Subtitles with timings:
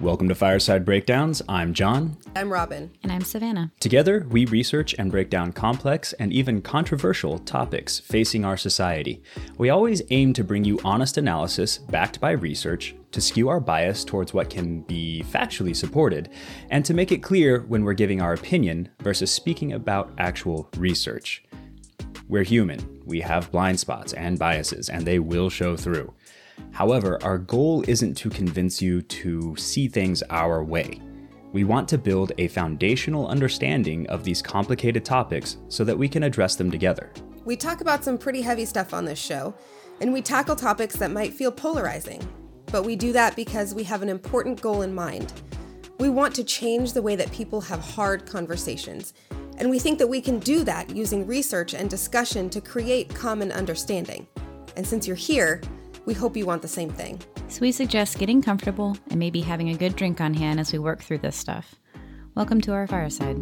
[0.00, 1.42] Welcome to Fireside Breakdowns.
[1.46, 2.16] I'm John.
[2.34, 2.90] I'm Robin.
[3.02, 3.70] And I'm Savannah.
[3.80, 9.22] Together, we research and break down complex and even controversial topics facing our society.
[9.58, 14.02] We always aim to bring you honest analysis backed by research, to skew our bias
[14.02, 16.30] towards what can be factually supported,
[16.70, 21.44] and to make it clear when we're giving our opinion versus speaking about actual research.
[22.26, 26.14] We're human, we have blind spots and biases, and they will show through.
[26.72, 31.00] However, our goal isn't to convince you to see things our way.
[31.52, 36.22] We want to build a foundational understanding of these complicated topics so that we can
[36.22, 37.12] address them together.
[37.44, 39.54] We talk about some pretty heavy stuff on this show,
[40.00, 42.26] and we tackle topics that might feel polarizing.
[42.66, 45.32] But we do that because we have an important goal in mind.
[45.98, 49.12] We want to change the way that people have hard conversations,
[49.58, 53.50] and we think that we can do that using research and discussion to create common
[53.52, 54.26] understanding.
[54.76, 55.60] And since you're here,
[56.06, 57.20] we hope you want the same thing.
[57.48, 60.78] So we suggest getting comfortable and maybe having a good drink on hand as we
[60.78, 61.76] work through this stuff.
[62.34, 63.36] Welcome to our fireside.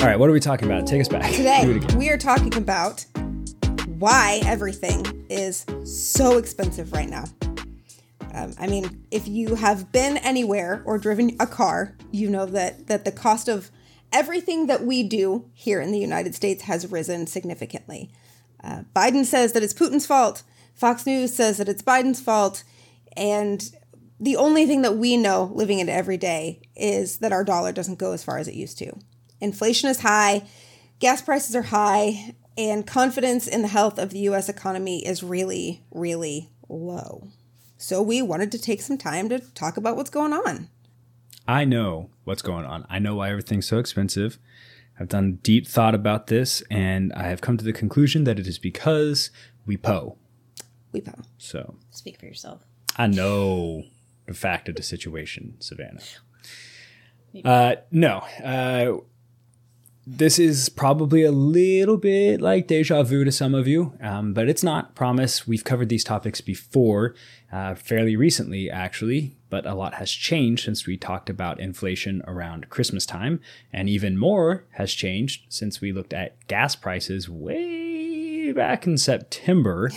[0.00, 0.86] All right, what are we talking about?
[0.86, 1.30] Take us back.
[1.30, 3.04] Today, we are talking about
[4.00, 7.24] why everything is so expensive right now.
[8.32, 12.86] Um, I mean, if you have been anywhere or driven a car, you know that
[12.86, 13.70] that the cost of
[14.10, 18.10] everything that we do here in the United States has risen significantly.
[18.64, 20.44] Uh, Biden says that it's Putin's fault.
[20.74, 22.64] Fox News says that it's Biden's fault,
[23.18, 23.70] and
[24.18, 27.98] the only thing that we know living it every day is that our dollar doesn't
[27.98, 28.92] go as far as it used to.
[29.42, 30.46] Inflation is high,
[31.00, 35.84] gas prices are high, and confidence in the health of the US economy is really,
[35.90, 37.28] really low.
[37.78, 40.68] So we wanted to take some time to talk about what's going on.
[41.48, 42.86] I know what's going on.
[42.88, 44.38] I know why everything's so expensive.
[44.98, 48.46] I've done deep thought about this and I have come to the conclusion that it
[48.46, 49.30] is because
[49.64, 50.18] we po.
[50.92, 51.14] We po.
[51.38, 52.66] So speak for yourself.
[52.96, 53.84] I know
[54.26, 56.02] the fact of the situation, Savannah.
[57.44, 58.98] Uh, no, uh,
[60.16, 64.48] this is probably a little bit like deja vu to some of you, um, but
[64.48, 64.94] it's not.
[64.96, 65.46] Promise.
[65.46, 67.14] We've covered these topics before,
[67.52, 72.70] uh, fairly recently, actually, but a lot has changed since we talked about inflation around
[72.70, 73.40] Christmas time,
[73.72, 79.92] and even more has changed since we looked at gas prices way back in September.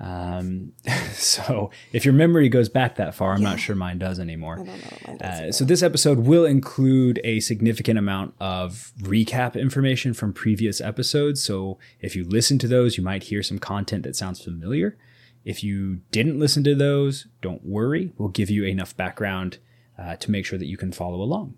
[0.00, 0.72] Um,
[1.12, 3.50] so if your memory goes back that far, I'm yeah.
[3.50, 4.56] not sure mine does anymore.
[4.56, 5.26] Don't know.
[5.26, 11.42] Uh, so this episode will include a significant amount of recap information from previous episodes.
[11.42, 14.96] So if you listen to those, you might hear some content that sounds familiar.
[15.44, 18.12] If you didn't listen to those, don't worry.
[18.18, 19.58] We'll give you enough background
[19.98, 21.54] uh, to make sure that you can follow along.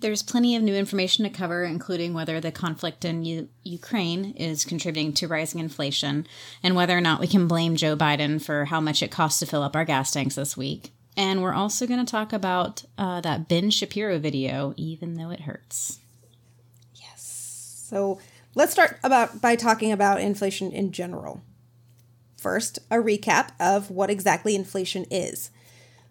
[0.00, 4.64] There's plenty of new information to cover, including whether the conflict in U- Ukraine is
[4.64, 6.26] contributing to rising inflation
[6.62, 9.46] and whether or not we can blame Joe Biden for how much it costs to
[9.46, 10.92] fill up our gas tanks this week.
[11.16, 15.40] And we're also going to talk about uh, that Ben Shapiro video, even though it
[15.40, 15.98] hurts.
[16.94, 17.82] Yes.
[17.88, 18.20] So
[18.54, 21.42] let's start about by talking about inflation in general.
[22.36, 25.50] First, a recap of what exactly inflation is.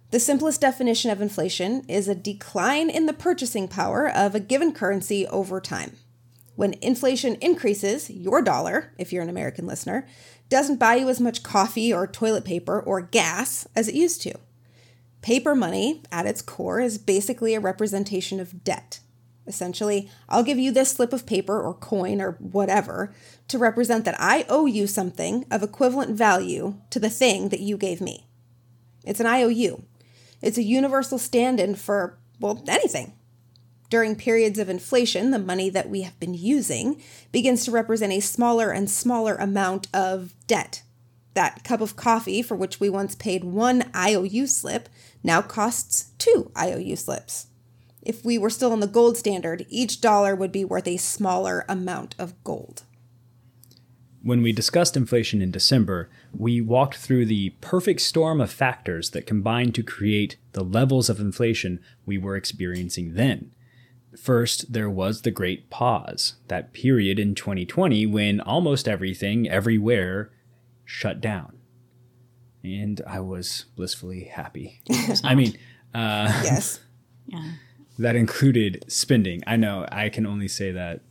[0.10, 4.72] The simplest definition of inflation is a decline in the purchasing power of a given
[4.72, 5.98] currency over time.
[6.56, 10.08] When inflation increases, your dollar, if you're an American listener,
[10.48, 14.34] doesn't buy you as much coffee or toilet paper or gas as it used to.
[15.22, 19.02] Paper money, at its core, is basically a representation of debt.
[19.46, 23.14] Essentially, I'll give you this slip of paper or coin or whatever
[23.50, 27.76] to represent that I owe you something of equivalent value to the thing that you
[27.76, 28.26] gave me.
[29.06, 29.84] It's an IOU,
[30.42, 33.14] it's a universal stand in for, well, anything.
[33.90, 38.20] During periods of inflation, the money that we have been using begins to represent a
[38.20, 40.84] smaller and smaller amount of debt.
[41.36, 44.90] That cup of coffee, for which we once paid one IOU slip,
[45.24, 47.48] now costs two IOU slips.
[48.02, 51.66] If we were still on the gold standard, each dollar would be worth a smaller
[51.70, 52.84] amount of gold.
[54.24, 59.26] When we discussed inflation in December, we walked through the perfect storm of factors that
[59.26, 63.52] combined to create the levels of inflation we were experiencing then.
[64.16, 70.32] First, there was the Great Pause, that period in 2020 when almost everything, everywhere,
[70.86, 71.58] shut down.
[72.64, 74.82] And I was blissfully happy.
[75.24, 75.58] I mean,
[75.94, 76.80] uh, yes.
[77.26, 77.52] Yeah.
[78.00, 79.42] That included spending.
[79.48, 81.02] I know I can only say that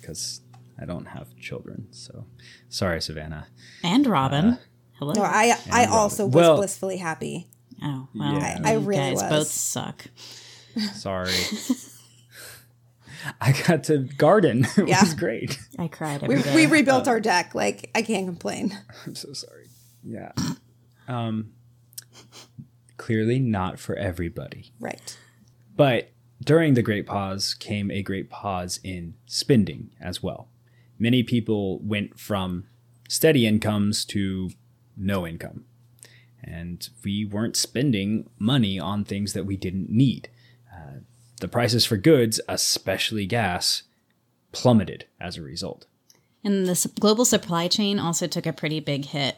[0.00, 0.40] because
[0.80, 2.24] I don't have children, so
[2.70, 3.48] sorry, Savannah
[3.84, 4.44] and Robin.
[4.46, 4.56] Uh,
[5.00, 5.14] Hello.
[5.14, 7.48] No, I I also was well, blissfully happy.
[7.82, 8.60] Oh, well, Yeah.
[8.62, 9.30] I you really guys was.
[9.30, 10.04] both suck.
[10.94, 11.32] Sorry.
[13.40, 14.66] I got to garden.
[14.76, 15.00] It Yeah.
[15.00, 15.58] was great.
[15.78, 16.54] I cried every We, day.
[16.54, 17.54] we rebuilt our deck.
[17.54, 18.78] Like, I can't complain.
[19.06, 19.66] I'm so sorry.
[20.04, 20.32] Yeah.
[21.08, 21.52] Um,
[22.96, 24.72] clearly not for everybody.
[24.78, 25.16] Right.
[25.76, 26.10] But
[26.44, 30.48] during the Great Pause came a great pause in spending as well.
[30.98, 32.66] Many people went from
[33.08, 34.50] steady incomes to
[34.96, 35.64] no income.
[36.42, 40.28] And we weren't spending money on things that we didn't need.
[40.72, 41.00] Uh,
[41.40, 43.82] the prices for goods, especially gas,
[44.52, 45.86] plummeted as a result.
[46.42, 49.36] And the global supply chain also took a pretty big hit.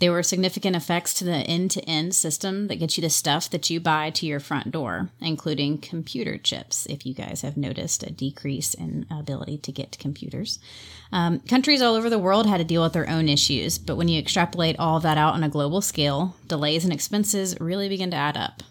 [0.00, 3.50] There were significant effects to the end to end system that gets you the stuff
[3.50, 8.02] that you buy to your front door, including computer chips, if you guys have noticed
[8.02, 10.58] a decrease in ability to get computers.
[11.12, 14.08] Um, countries all over the world had to deal with their own issues, but when
[14.08, 18.16] you extrapolate all that out on a global scale, delays and expenses really begin to
[18.16, 18.62] add up.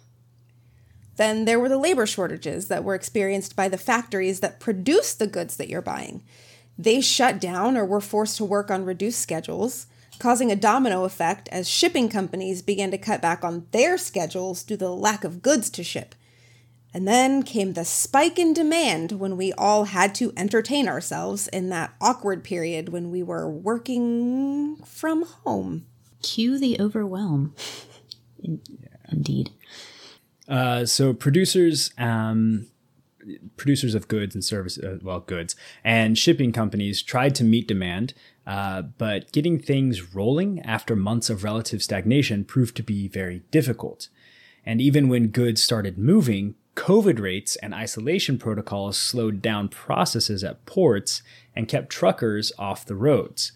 [1.18, 5.28] Then there were the labor shortages that were experienced by the factories that produce the
[5.28, 6.24] goods that you're buying.
[6.76, 9.86] They shut down or were forced to work on reduced schedules,
[10.20, 14.76] causing a domino effect as shipping companies began to cut back on their schedules due
[14.76, 16.14] to the lack of goods to ship.
[16.94, 21.70] And then came the spike in demand when we all had to entertain ourselves in
[21.70, 25.86] that awkward period when we were working from home.
[26.22, 27.56] Cue the overwhelm.
[28.44, 28.62] In-
[29.12, 29.52] Indeed.
[30.48, 32.68] Uh, so producers, um,
[33.56, 38.14] producers of goods and services, uh, well, goods and shipping companies tried to meet demand,
[38.50, 44.10] uh, but getting things rolling after months of relative stagnation proved to be very difficult.
[44.66, 50.66] And even when goods started moving, COVID rates and isolation protocols slowed down processes at
[50.66, 51.22] ports
[51.56, 53.52] and kept truckers off the roads.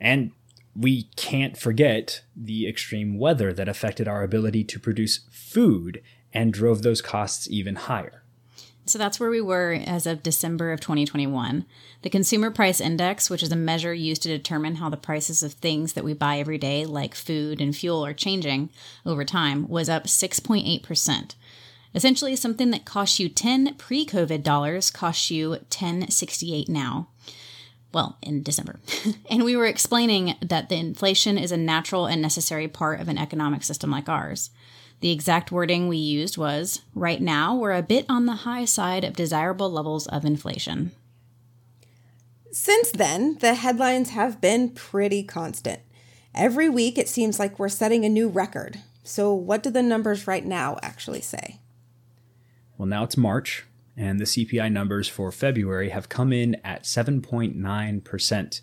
[0.00, 0.30] And
[0.74, 6.00] we can't forget the extreme weather that affected our ability to produce food
[6.32, 8.19] and drove those costs even higher.
[8.90, 11.64] So that's where we were as of December of 2021.
[12.02, 15.52] The Consumer Price Index, which is a measure used to determine how the prices of
[15.52, 18.68] things that we buy every day, like food and fuel, are changing
[19.06, 21.34] over time, was up 6.8%.
[21.94, 27.06] Essentially, something that cost you 10 pre COVID dollars costs you 1068 now.
[27.92, 28.80] Well, in December.
[29.30, 33.18] and we were explaining that the inflation is a natural and necessary part of an
[33.18, 34.50] economic system like ours.
[35.00, 39.02] The exact wording we used was right now, we're a bit on the high side
[39.02, 40.92] of desirable levels of inflation.
[42.52, 45.80] Since then, the headlines have been pretty constant.
[46.34, 48.80] Every week, it seems like we're setting a new record.
[49.02, 51.60] So, what do the numbers right now actually say?
[52.76, 53.64] Well, now it's March,
[53.96, 58.60] and the CPI numbers for February have come in at 7.9%.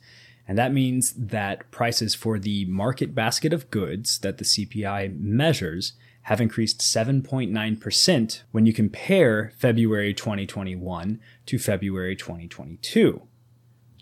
[0.47, 5.93] And that means that prices for the market basket of goods that the CPI measures
[6.27, 13.21] have increased 7.9% when you compare February 2021 to February 2022.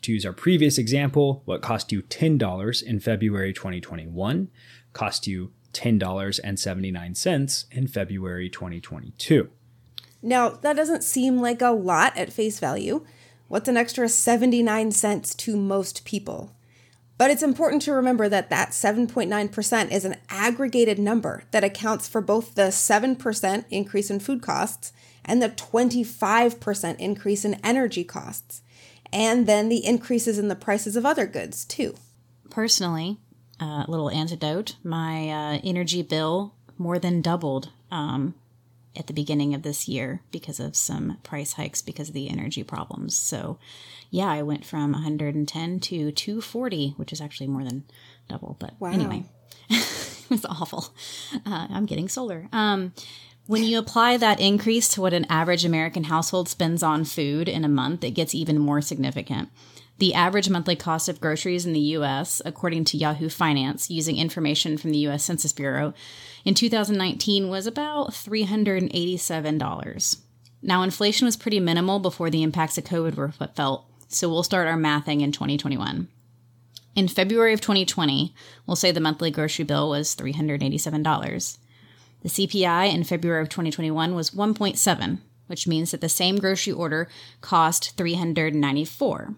[0.01, 4.48] To use our previous example, what cost you $10 in February 2021
[4.94, 9.50] cost you $10.79 in February 2022.
[10.24, 13.06] Now, that doesn't seem like a lot at face value.
[13.50, 16.54] What's an extra 79 cents to most people?
[17.17, 22.19] But it's important to remember that that 7.9% is an aggregated number that accounts for
[22.19, 24.91] both the 7% increase in food costs
[25.24, 28.62] and the 25% increase in energy costs,
[29.12, 31.95] and then the increases in the prices of other goods, too.
[32.50, 33.17] Personally,
[33.60, 38.36] a uh, little antidote my uh, energy bill more than doubled um,
[38.97, 42.63] at the beginning of this year because of some price hikes because of the energy
[42.63, 43.15] problems.
[43.15, 43.57] So,
[44.09, 47.83] yeah, I went from 110 to 240, which is actually more than
[48.29, 48.55] double.
[48.59, 48.91] But Wow.
[48.91, 49.23] anyway,
[49.69, 50.93] it's awful.
[51.45, 52.47] Uh, I'm getting solar.
[52.51, 52.93] Um,
[53.47, 57.63] when you apply that increase to what an average American household spends on food in
[57.63, 59.49] a month, it gets even more significant.
[59.97, 64.77] The average monthly cost of groceries in the US, according to Yahoo Finance, using information
[64.77, 65.93] from the US Census Bureau,
[66.43, 70.17] in 2019 was about $387.
[70.61, 74.67] Now, inflation was pretty minimal before the impacts of COVID were felt, so we'll start
[74.67, 76.09] our mathing in 2021.
[76.95, 78.35] In February of 2020,
[78.65, 81.57] we'll say the monthly grocery bill was $387.
[82.21, 87.07] The CPI in February of 2021 was 1.7, which means that the same grocery order
[87.41, 89.35] cost $394.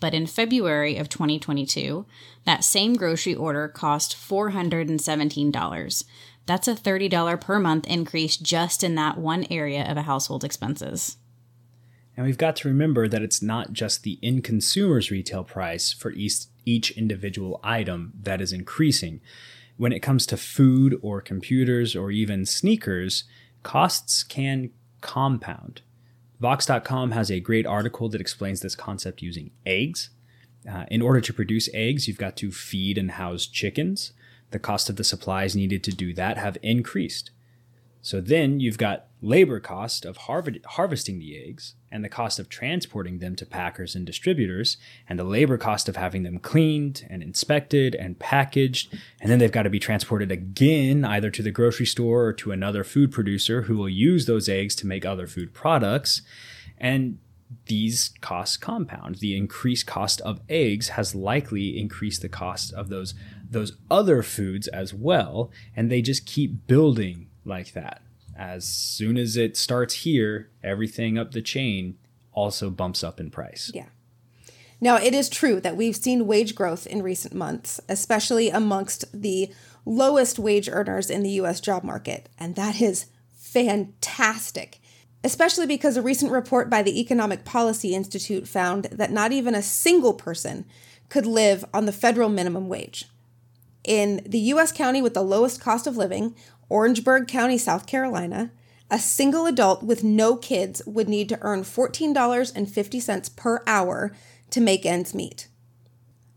[0.00, 2.06] But in February of 2022,
[2.44, 6.04] that same grocery order cost $417.
[6.46, 11.18] That's a $30 per month increase just in that one area of a household's expenses.
[12.16, 16.10] And we've got to remember that it's not just the end consumer's retail price for
[16.12, 19.20] each, each individual item that is increasing.
[19.80, 23.24] when it comes to food or computers or even sneakers,
[23.62, 24.70] costs can
[25.00, 25.80] compound.
[26.40, 30.10] Vox.com has a great article that explains this concept using eggs.
[30.68, 34.12] Uh, in order to produce eggs, you've got to feed and house chickens.
[34.50, 37.30] The cost of the supplies needed to do that have increased.
[38.02, 42.48] So then you've got labor cost of harv- harvesting the eggs and the cost of
[42.48, 44.76] transporting them to packers and distributors
[45.08, 48.92] and the labor cost of having them cleaned and inspected and packaged.
[49.20, 52.52] And then they've got to be transported again either to the grocery store or to
[52.52, 56.22] another food producer who will use those eggs to make other food products.
[56.78, 57.18] And
[57.66, 59.16] these costs compound.
[59.16, 63.14] The increased cost of eggs has likely increased the cost of those
[63.50, 65.50] those other foods as well.
[65.74, 68.00] And they just keep building like that.
[68.40, 71.98] As soon as it starts here, everything up the chain
[72.32, 73.70] also bumps up in price.
[73.74, 73.88] Yeah.
[74.80, 79.52] Now, it is true that we've seen wage growth in recent months, especially amongst the
[79.84, 83.06] lowest wage earners in the US job market, and that is
[83.36, 84.78] fantastic.
[85.22, 89.60] Especially because a recent report by the Economic Policy Institute found that not even a
[89.60, 90.64] single person
[91.10, 93.04] could live on the federal minimum wage.
[93.84, 96.34] In the US county with the lowest cost of living,
[96.70, 98.52] Orangeburg County, South Carolina,
[98.90, 104.12] a single adult with no kids would need to earn $14.50 per hour
[104.50, 105.48] to make ends meet.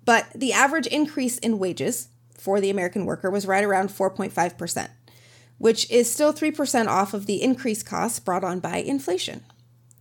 [0.06, 4.90] But the average increase in wages for the American worker was right around 4.5%,
[5.58, 9.44] which is still 3% off of the increased costs brought on by inflation.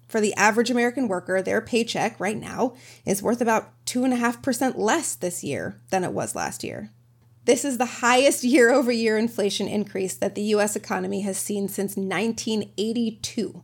[0.08, 2.74] For the average American worker, their paycheck right now
[3.06, 6.90] is worth about 2.5% less this year than it was last year.
[7.44, 11.68] This is the highest year over year inflation increase that the US economy has seen
[11.68, 13.62] since 1982.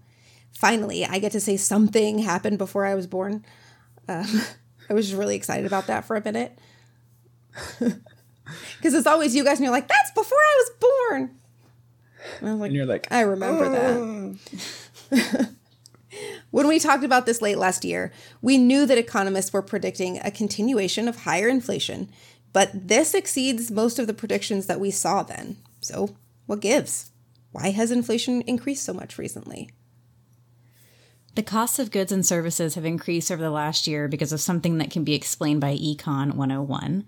[0.53, 3.45] Finally, I get to say something happened before I was born.
[4.09, 4.43] Um,
[4.91, 6.59] I was just really excited about that for a minute.
[8.77, 11.31] Because it's always you guys, and you're like, that's before I was born.
[12.41, 14.37] And, like, and you're like, I remember oh.
[15.11, 15.51] that.
[16.51, 20.31] when we talked about this late last year, we knew that economists were predicting a
[20.31, 22.11] continuation of higher inflation
[22.59, 25.59] but this exceeds most of the predictions that we saw then.
[25.81, 27.13] So, what gives?
[27.53, 29.71] Why has inflation increased so much recently?
[31.37, 34.79] The costs of goods and services have increased over the last year because of something
[34.79, 37.05] that can be explained by Econ 101.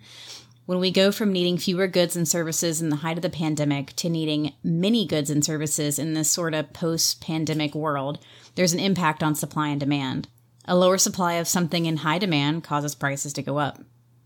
[0.66, 3.96] When we go from needing fewer goods and services in the height of the pandemic
[3.96, 8.78] to needing many goods and services in this sort of post pandemic world, there's an
[8.78, 10.28] impact on supply and demand.
[10.66, 13.80] A lower supply of something in high demand causes prices to go up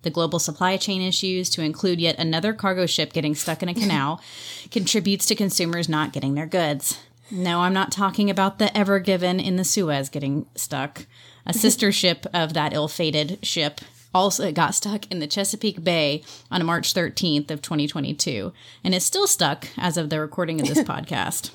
[0.04, 3.75] the global supply chain issues, to include yet another cargo ship getting stuck in a
[3.75, 4.20] canal,
[4.70, 6.99] contributes to consumers not getting their goods.
[7.30, 11.06] No, I'm not talking about the Ever Given in the Suez getting stuck.
[11.46, 13.80] A sister ship of that ill-fated ship
[14.14, 18.52] also got stuck in the Chesapeake Bay on March 13th of 2022
[18.84, 21.50] and is still stuck as of the recording of this podcast.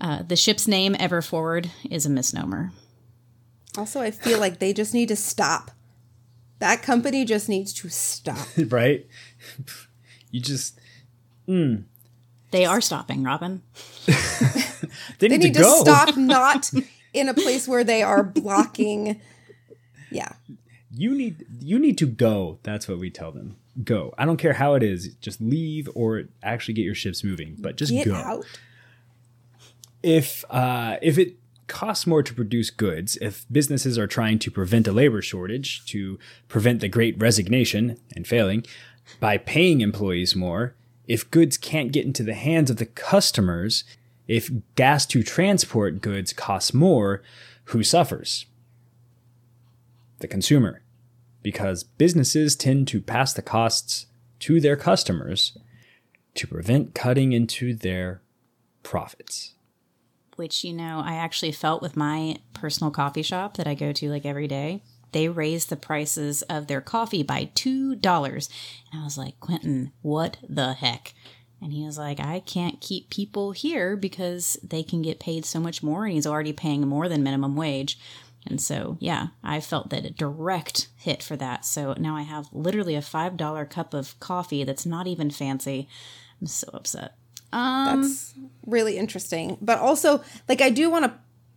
[0.00, 2.72] Uh, the ship's name, Ever Forward, is a misnomer.
[3.76, 5.70] Also, I feel like they just need to stop
[6.60, 8.46] that company just needs to stop.
[8.68, 9.06] right?
[10.30, 10.78] You just.
[11.48, 11.84] Mm.
[12.52, 13.62] They are stopping, Robin.
[14.06, 16.70] they need, they need to, to stop not
[17.12, 19.20] in a place where they are blocking.
[20.10, 20.32] Yeah.
[20.92, 22.58] You need you need to go.
[22.62, 23.56] That's what we tell them.
[23.84, 24.12] Go.
[24.18, 25.14] I don't care how it is.
[25.20, 28.14] Just leave or actually get your ships moving, but just get go.
[28.14, 28.44] Out.
[30.02, 31.36] If uh if it
[31.70, 36.18] costs more to produce goods if businesses are trying to prevent a labor shortage, to
[36.48, 38.66] prevent the great resignation and failing,
[39.20, 40.74] by paying employees more,
[41.06, 43.84] if goods can't get into the hands of the customers,
[44.28, 47.22] if gas to transport goods costs more,
[47.64, 48.46] who suffers?
[50.18, 50.82] The consumer.
[51.42, 54.06] Because businesses tend to pass the costs
[54.40, 55.56] to their customers
[56.34, 58.20] to prevent cutting into their
[58.82, 59.54] profits
[60.40, 64.08] which, you know, I actually felt with my personal coffee shop that I go to
[64.08, 64.82] like every day.
[65.12, 68.48] They raised the prices of their coffee by $2.
[68.90, 71.12] And I was like, Quentin, what the heck?
[71.60, 75.60] And he was like, I can't keep people here because they can get paid so
[75.60, 76.06] much more.
[76.06, 77.98] And he's already paying more than minimum wage.
[78.46, 81.66] And so, yeah, I felt that a direct hit for that.
[81.66, 85.86] So now I have literally a $5 cup of coffee that's not even fancy.
[86.40, 87.16] I'm so upset.
[87.52, 88.34] Um, That's
[88.66, 89.58] really interesting.
[89.60, 91.14] But also, like, I do want to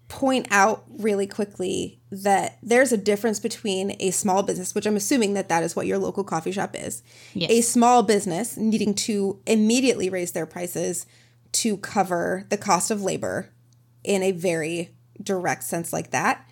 [0.08, 5.34] point out really quickly that there's a difference between a small business, which I'm assuming
[5.34, 7.02] that that is what your local coffee shop is,
[7.34, 7.50] yes.
[7.50, 11.08] a small business needing to immediately raise their prices
[11.54, 13.50] to cover the cost of labor
[14.04, 16.48] in a very direct sense like that.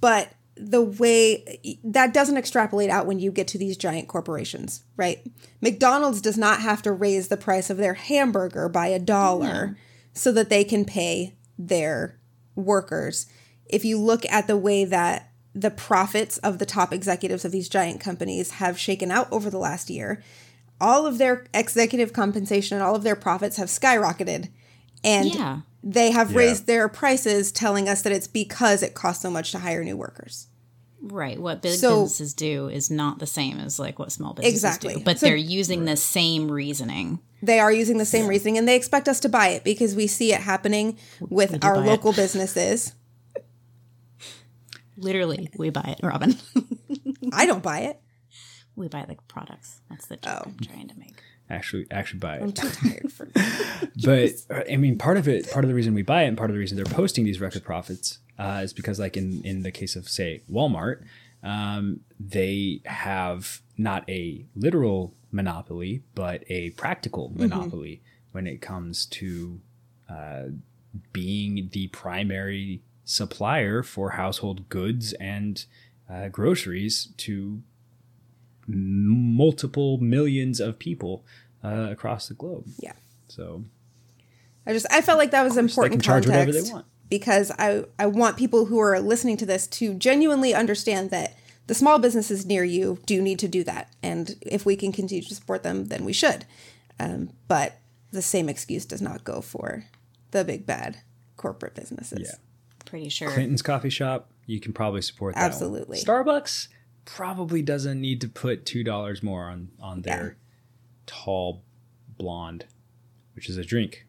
[0.00, 5.18] But the way that doesn't extrapolate out when you get to these giant corporations, right?
[5.60, 9.76] McDonald's does not have to raise the price of their hamburger by a dollar
[10.12, 12.20] so that they can pay their
[12.54, 13.26] workers.
[13.66, 17.68] If you look at the way that the profits of the top executives of these
[17.68, 20.22] giant companies have shaken out over the last year,
[20.80, 24.50] all of their executive compensation and all of their profits have skyrocketed.
[25.02, 25.60] And Yeah.
[25.86, 26.38] They have Yeah.
[26.38, 29.96] raised their prices, telling us that it's because it costs so much to hire new
[29.96, 30.48] workers.
[31.02, 31.38] Right.
[31.38, 34.94] What big So- businesses do is not the same as like what small businesses Exactly.
[34.94, 35.00] do.
[35.04, 37.18] But So- they're using the same reasoning.
[37.42, 40.06] They are using the same reasoning and they expect us to buy it because we
[40.06, 41.86] see it happening with our buy it.
[41.86, 42.94] local businesses.
[44.96, 46.36] Literally, we buy it, Robin.
[47.32, 48.00] I don't buy it.
[48.76, 49.80] we buy the products.
[49.90, 50.50] That's the joke Oh.
[50.50, 51.20] I'm trying to make.
[51.50, 52.42] Actually, actually buy it.
[52.42, 53.90] I'm too tired for that.
[54.02, 56.38] But uh, I mean, part of it, part of the reason we buy it, and
[56.38, 59.62] part of the reason they're posting these record profits, uh, is because, like in in
[59.62, 61.04] the case of say Walmart,
[61.42, 68.00] um, they have not a literal monopoly, but a practical monopoly
[68.32, 69.60] when it comes to
[70.08, 70.44] uh,
[71.12, 75.66] being the primary supplier for household goods and
[76.10, 77.62] uh, groceries to
[78.66, 81.24] multiple millions of people
[81.62, 82.66] uh, across the globe.
[82.78, 82.92] Yeah.
[83.28, 83.64] So
[84.66, 86.86] I just I felt like that was they important can charge context whatever they want.
[87.08, 91.74] because I I want people who are listening to this to genuinely understand that the
[91.74, 95.34] small businesses near you do need to do that, and if we can continue to
[95.34, 96.44] support them, then we should.
[97.00, 97.78] Um, but
[98.12, 99.84] the same excuse does not go for
[100.30, 100.98] the big bad
[101.36, 102.30] corporate businesses.
[102.30, 102.38] Yeah.
[102.84, 103.30] Pretty sure.
[103.30, 105.40] Clinton's coffee shop, you can probably support that.
[105.40, 105.50] one.
[105.50, 105.98] Absolutely.
[105.98, 106.68] Starbucks
[107.04, 110.36] probably doesn't need to put two dollars more on on their
[111.06, 111.62] tall
[112.16, 112.66] blonde,
[113.34, 114.06] which is a drink.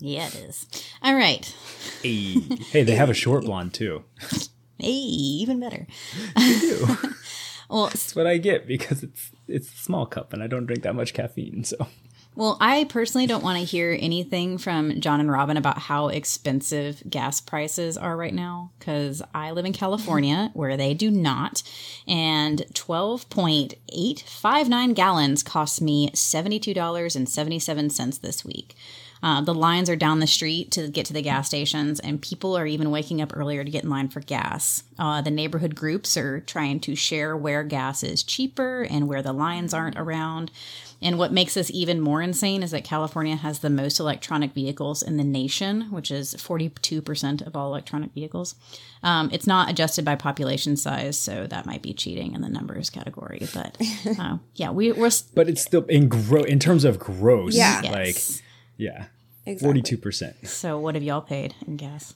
[0.00, 0.66] Yeah, it is.
[1.02, 1.52] All right.
[2.02, 2.34] Hey,
[2.70, 4.04] hey, they have a short blonde too.
[4.80, 5.88] Hey, even better.
[6.38, 6.86] You do.
[7.68, 10.84] Well, That's what I get because it's it's a small cup and I don't drink
[10.84, 11.64] that much caffeine.
[11.64, 11.88] So
[12.34, 17.02] Well, I personally don't want to hear anything from John and Robin about how expensive
[17.10, 21.64] gas prices are right now because I live in California where they do not.
[22.06, 28.76] And 12.859 gallons cost me $72.77 this week.
[29.22, 32.56] Uh, the lines are down the street to get to the gas stations, and people
[32.56, 34.82] are even waking up earlier to get in line for gas.
[34.98, 39.32] Uh, the neighborhood groups are trying to share where gas is cheaper and where the
[39.32, 40.50] lines aren't around.
[41.00, 45.00] And what makes this even more insane is that California has the most electronic vehicles
[45.00, 48.56] in the nation, which is 42% of all electronic vehicles.
[49.04, 52.90] Um, it's not adjusted by population size, so that might be cheating in the numbers
[52.90, 53.46] category.
[53.54, 53.76] But
[54.18, 57.54] uh, yeah, we, we're s- but it's still in gro in terms of gross.
[57.54, 57.80] Yeah.
[57.82, 57.92] yes.
[57.92, 58.44] Like
[58.78, 59.06] yeah.
[59.44, 59.66] Exactly.
[59.66, 60.48] Forty two percent.
[60.48, 62.14] So what have y'all paid in gas?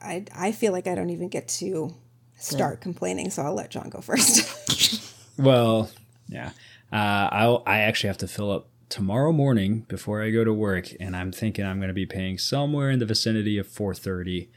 [0.00, 1.94] I I feel like I don't even get to
[2.38, 5.10] start complaining, so I'll let John go first.
[5.36, 5.90] Well,
[6.28, 6.50] yeah.
[6.92, 10.90] Uh, I'll I actually have to fill up tomorrow morning before I go to work,
[11.00, 14.50] and I'm thinking I'm going to be paying somewhere in the vicinity of four thirty.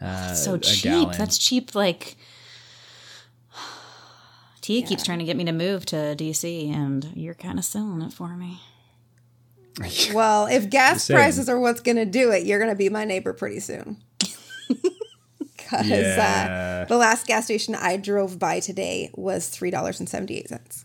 [0.00, 0.84] Uh, so a cheap.
[0.84, 1.18] gallon.
[1.18, 1.74] That's cheap.
[1.74, 2.16] Like
[4.60, 8.02] Tia keeps trying to get me to move to DC, and you're kind of selling
[8.02, 8.60] it for me.
[10.14, 13.04] well, if gas prices are what's going to do it, you're going to be my
[13.04, 13.96] neighbor pretty soon.
[15.38, 16.82] Because Yeah.
[16.82, 20.48] uh, the last gas station I drove by today was three dollars and seventy eight
[20.48, 20.84] cents.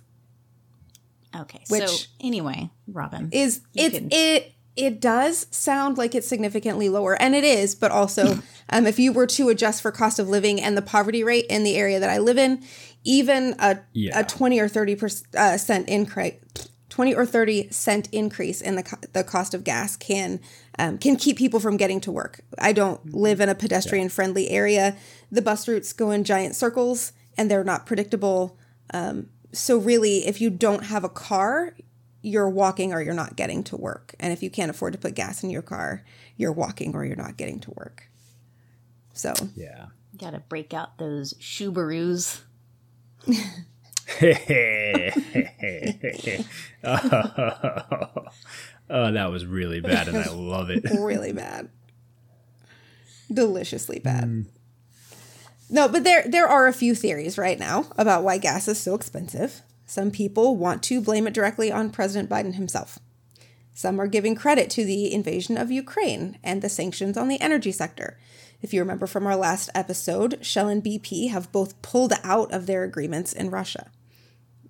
[1.35, 1.59] Okay.
[1.65, 6.87] so Which- anyway, Robin, Is You it's can- it it does sound like it's significantly
[6.87, 7.75] lower, and it is.
[7.75, 11.23] But also, um, if you were to adjust for cost of living and the poverty
[11.23, 12.63] rate in the area that I live in,
[13.03, 14.19] even a Yeah.
[14.19, 16.35] a twenty or thirty percent uh, cent increase.
[16.97, 20.39] 20 or 30 cent increase in the, co- the cost of gas can
[20.79, 22.39] um, can keep people from getting to work.
[22.57, 24.97] I don't live in a pedestrian friendly area.
[25.31, 28.57] The bus routes go in giant circles and they're not predictable.
[28.95, 31.75] Um, so really, if you don't have a car,
[32.23, 34.15] you're walking or you're not getting to work.
[34.19, 36.03] And if you can't afford to put gas in your car,
[36.35, 38.09] you're walking or you're not getting to work.
[39.13, 39.89] So yeah.
[40.17, 42.41] gotta break out those Subarus.
[44.21, 44.71] oh,
[48.89, 50.85] that was really bad, and I love it.
[50.99, 51.69] really bad.
[53.31, 54.23] Deliciously bad.
[54.23, 54.45] Mm.
[55.69, 58.95] No, but there there are a few theories right now about why gas is so
[58.95, 59.61] expensive.
[59.85, 62.99] Some people want to blame it directly on President Biden himself.
[63.73, 67.71] Some are giving credit to the invasion of Ukraine and the sanctions on the energy
[67.71, 68.17] sector.
[68.61, 72.65] If you remember from our last episode, Shell and BP have both pulled out of
[72.65, 73.91] their agreements in Russia.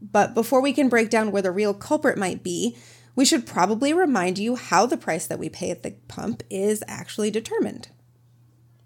[0.02, 2.76] But before we can break down where the real culprit might be,
[3.15, 6.84] we should probably remind you how the price that we pay at the pump is
[6.88, 7.89] actually determined.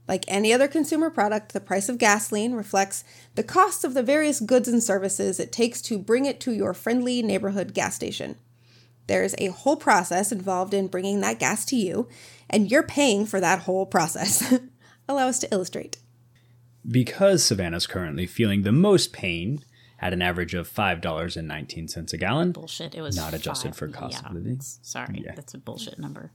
[0.07, 3.03] Like any other consumer product, the price of gasoline reflects
[3.35, 6.73] the cost of the various goods and services it takes to bring it to your
[6.73, 8.35] friendly neighborhood gas station.
[9.07, 12.07] There's a whole process involved in bringing that gas to you,
[12.49, 14.57] and you're paying for that whole process.
[15.11, 15.97] Allow us to illustrate.
[16.89, 19.65] Because Savannah's currently feeling the most pain
[19.99, 22.51] at an average of $5.19 a gallon.
[22.53, 22.95] Bullshit.
[22.95, 23.77] It was Not adjusted five.
[23.77, 24.59] for cost Yeah, of living.
[24.61, 25.33] Sorry, Yeah.
[25.35, 26.31] that's a bullshit number.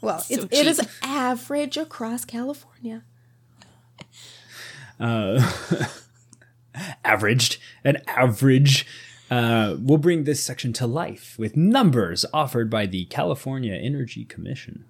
[0.00, 3.04] Well, So it's, it is average across California.
[7.04, 8.86] averaged, an average.
[9.30, 14.84] Uh, we'll bring this section to life with numbers offered by the California Energy Commission.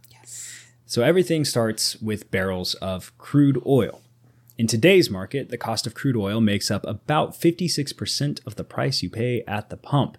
[0.87, 4.03] So everything starts with barrels of crude oil.
[4.57, 9.03] In today's market, the cost of crude oil makes up about 56% of the price
[9.03, 10.19] you pay at the pump.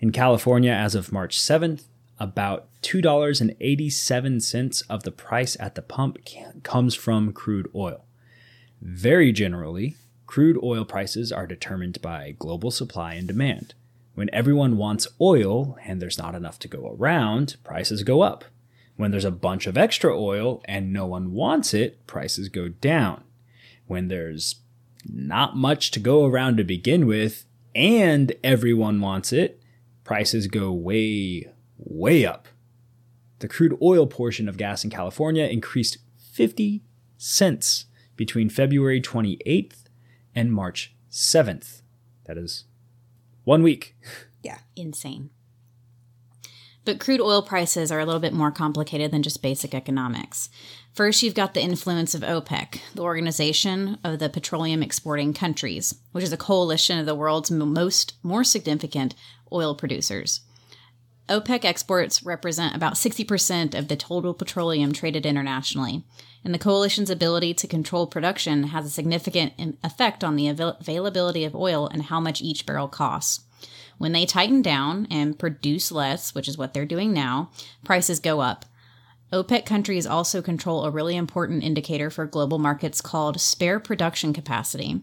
[0.00, 1.84] In California, as of March 7th,
[2.18, 6.18] about $2.87 of the price at the pump
[6.62, 8.04] comes from crude oil.
[8.80, 13.74] Very generally, crude oil prices are determined by global supply and demand.
[14.14, 18.46] When everyone wants oil and there's not enough to go around, prices go up.
[18.96, 23.24] When there's a bunch of extra oil and no one wants it, prices go down.
[23.86, 24.56] When there's
[25.04, 29.60] not much to go around to begin with and everyone wants it,
[30.02, 32.48] prices go way, way up.
[33.40, 35.98] The crude oil portion of gas in California increased
[36.32, 36.82] 50
[37.18, 37.84] cents
[38.16, 39.84] between February 28th
[40.34, 41.82] and March 7th.
[42.24, 42.64] That is
[43.44, 43.96] one week.
[44.42, 44.58] Yeah.
[44.76, 45.30] insane.
[46.86, 50.48] But crude oil prices are a little bit more complicated than just basic economics.
[50.94, 56.22] First, you've got the influence of OPEC, the Organization of the Petroleum Exporting Countries, which
[56.22, 59.16] is a coalition of the world's most more significant
[59.52, 60.42] oil producers.
[61.28, 66.04] OPEC exports represent about 60% of the total petroleum traded internationally,
[66.44, 71.56] and the coalition's ability to control production has a significant effect on the availability of
[71.56, 73.42] oil and how much each barrel costs.
[73.98, 77.50] When they tighten down and produce less, which is what they're doing now,
[77.84, 78.64] prices go up.
[79.32, 85.02] OPEC countries also control a really important indicator for global markets called spare production capacity,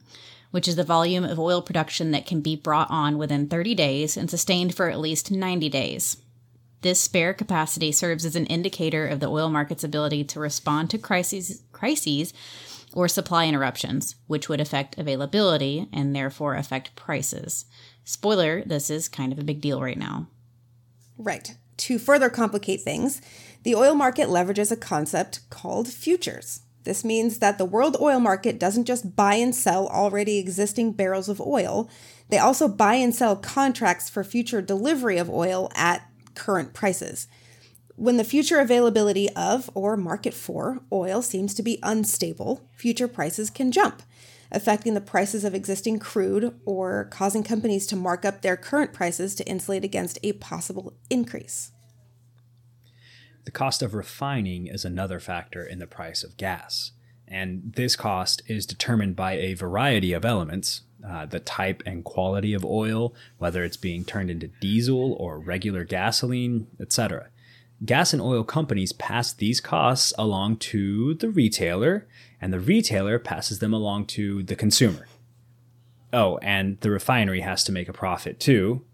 [0.52, 4.16] which is the volume of oil production that can be brought on within 30 days
[4.16, 6.18] and sustained for at least 90 days.
[6.82, 10.98] This spare capacity serves as an indicator of the oil market's ability to respond to
[10.98, 12.34] crises, crises
[12.94, 17.66] or supply interruptions, which would affect availability and therefore affect prices.
[18.04, 20.28] Spoiler, this is kind of a big deal right now.
[21.18, 21.56] Right.
[21.78, 23.22] To further complicate things,
[23.64, 26.62] the oil market leverages a concept called futures.
[26.84, 31.30] This means that the world oil market doesn't just buy and sell already existing barrels
[31.30, 31.90] of oil,
[32.30, 37.28] they also buy and sell contracts for future delivery of oil at current prices.
[37.96, 43.50] When the future availability of or market for oil seems to be unstable, future prices
[43.50, 44.02] can jump,
[44.54, 49.36] affecting the prices of existing crude or causing companies to mark up their current prices
[49.36, 51.72] to insulate against a possible increase.
[53.46, 56.92] The cost of refining is another factor in the price of gas.
[57.28, 62.54] And this cost is determined by a variety of elements uh, the type and quality
[62.54, 67.28] of oil, whether it's being turned into diesel or regular gasoline, etc.
[67.86, 72.08] Gas and oil companies pass these costs along to the retailer,
[72.40, 75.08] and the retailer passes them along to the consumer.
[76.14, 78.86] Oh, and the refinery has to make a profit too.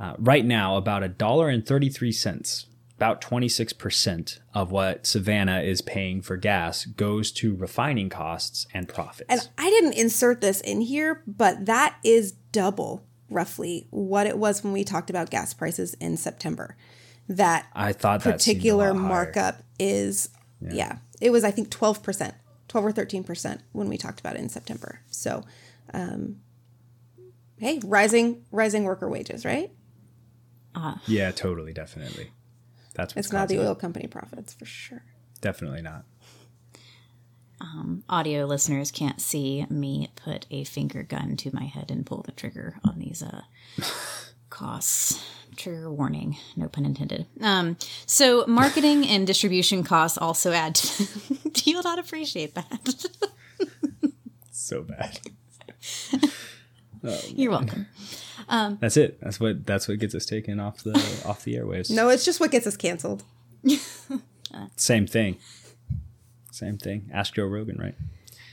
[0.00, 5.60] Uh, right now, about a dollar and thirty-three cents, about twenty-six percent of what Savannah
[5.60, 9.26] is paying for gas goes to refining costs and profits.
[9.28, 14.64] And I didn't insert this in here, but that is double roughly what it was
[14.64, 16.76] when we talked about gas prices in September.
[17.28, 18.94] That I thought that seemed a particular higher.
[18.94, 20.28] markup is
[20.60, 20.98] yeah.
[21.20, 22.34] it was I think 12%,
[22.68, 25.00] 12 or 13% when we talked about it in September.
[25.10, 25.42] So
[25.92, 26.36] um
[27.58, 29.70] hey, rising rising worker wages, right?
[31.06, 32.32] Yeah, totally, definitely.
[32.94, 35.02] That's what's It's not the oil company profits for sure.
[35.40, 36.04] Definitely not.
[38.08, 42.32] Audio listeners can't see me put a finger gun to my head and pull the
[42.32, 43.42] trigger on these uh,
[44.54, 45.22] costs.
[45.56, 47.26] Trigger warning, no pun intended.
[47.40, 51.04] Um, so, marketing and distribution costs also add to.
[51.52, 53.04] Do you not appreciate that?
[54.56, 55.20] So bad.
[57.34, 57.86] You're welcome.
[58.48, 59.20] That's it.
[59.20, 60.94] That's what that's what gets us taken off the
[61.26, 61.90] off the airwaves.
[61.90, 63.24] No, it's just what gets us canceled.
[64.76, 65.36] Same thing.
[66.50, 67.10] Same thing.
[67.12, 67.94] Ask Joe Rogan, right?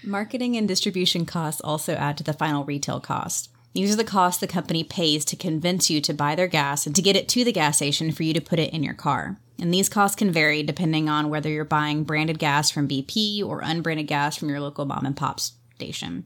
[0.04, 3.51] Marketing and distribution costs also add to the final retail cost.
[3.74, 6.96] These are the costs the company pays to convince you to buy their gas and
[6.96, 9.38] to get it to the gas station for you to put it in your car.
[9.60, 13.62] And these costs can vary depending on whether you're buying branded gas from BP or
[13.62, 16.26] unbranded gas from your local mom and pop station.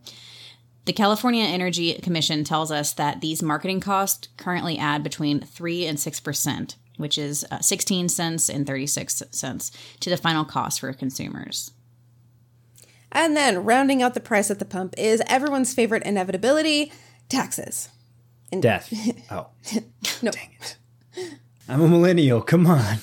[0.85, 5.97] The California Energy Commission tells us that these marketing costs currently add between 3 and
[5.97, 11.71] 6%, which is uh, 16 cents and 36 cents to the final cost for consumers.
[13.11, 16.91] And then rounding out the price at the pump is everyone's favorite inevitability
[17.29, 17.89] taxes.
[18.51, 18.93] In death.
[19.31, 19.47] Oh,
[20.21, 20.77] No, dang it.
[21.67, 22.41] I'm a millennial.
[22.41, 22.97] Come on.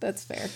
[0.00, 0.48] that's fair.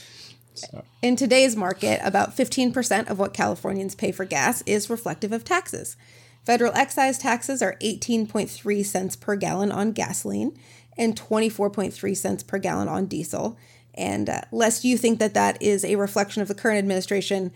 [1.02, 5.96] In today's market, about 15% of what Californians pay for gas is reflective of taxes.
[6.44, 10.58] Federal excise taxes are 18.3 cents per gallon on gasoline
[10.96, 13.58] and 24.3 cents per gallon on diesel.
[13.94, 17.52] And uh, lest you think that that is a reflection of the current administration,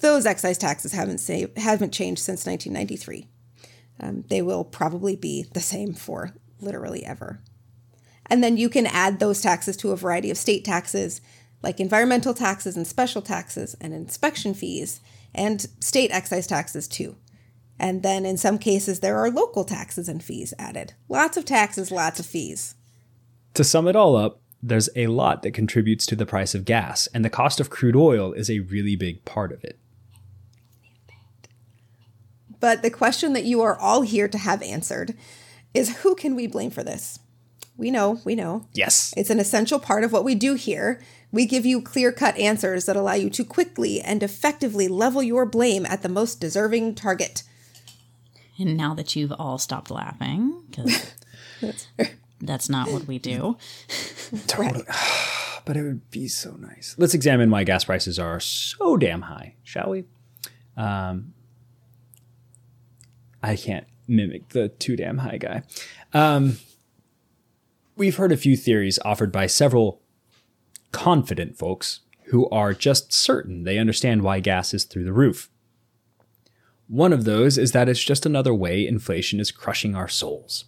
[0.00, 3.26] those excise taxes haven't sa- haven't changed since 1993.
[4.00, 7.40] Um, they will probably be the same for literally ever.
[8.26, 11.20] And then you can add those taxes to a variety of state taxes,
[11.62, 15.00] like environmental taxes and special taxes and inspection fees,
[15.34, 17.16] and state excise taxes too.
[17.78, 20.94] And then in some cases, there are local taxes and fees added.
[21.08, 22.74] Lots of taxes, lots of fees.
[23.54, 27.08] To sum it all up, there's a lot that contributes to the price of gas,
[27.12, 29.78] and the cost of crude oil is a really big part of it.
[32.62, 35.16] But the question that you are all here to have answered
[35.74, 37.18] is who can we blame for this?
[37.76, 38.68] We know, we know.
[38.72, 39.12] Yes.
[39.16, 41.02] It's an essential part of what we do here.
[41.32, 45.44] We give you clear cut answers that allow you to quickly and effectively level your
[45.44, 47.42] blame at the most deserving target.
[48.56, 51.14] And now that you've all stopped laughing, because
[52.40, 53.58] that's not what we do.
[54.46, 54.84] Totally.
[55.64, 56.96] But it would be so nice.
[56.98, 60.02] Let's examine why gas prices are so damn high, shall we?
[60.76, 61.34] Um,
[63.42, 65.62] I can't mimic the too damn high guy.
[66.12, 66.58] Um,
[67.96, 70.02] we've heard a few theories offered by several
[70.92, 75.50] confident folks who are just certain they understand why gas is through the roof.
[76.88, 80.66] One of those is that it's just another way inflation is crushing our souls.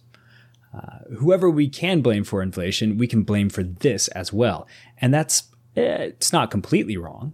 [0.75, 4.67] Uh, whoever we can blame for inflation, we can blame for this as well.
[4.99, 5.43] And that's,
[5.75, 7.33] eh, it's not completely wrong.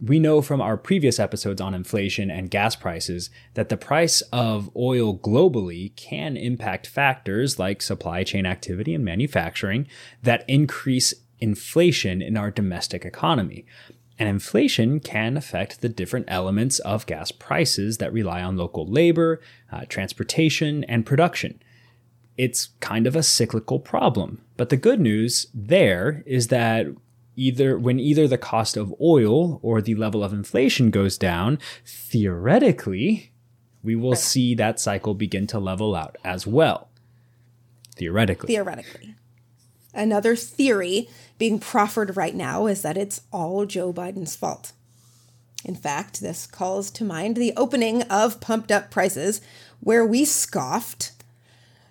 [0.00, 4.70] We know from our previous episodes on inflation and gas prices that the price of
[4.76, 9.88] oil globally can impact factors like supply chain activity and manufacturing
[10.22, 13.64] that increase inflation in our domestic economy.
[14.18, 19.40] And inflation can affect the different elements of gas prices that rely on local labor,
[19.72, 21.60] uh, transportation, and production.
[22.36, 24.42] It's kind of a cyclical problem.
[24.58, 26.86] But the good news there is that
[27.36, 33.30] either when either the cost of oil or the level of inflation goes down, theoretically,
[33.82, 36.88] we will see that cycle begin to level out as well.
[37.94, 38.48] Theoretically.
[38.48, 39.14] Theoretically.
[39.94, 44.72] Another theory being proffered right now is that it's all Joe Biden's fault.
[45.64, 49.40] In fact, this calls to mind the opening of Pumped Up Prices,
[49.80, 51.12] where we scoffed.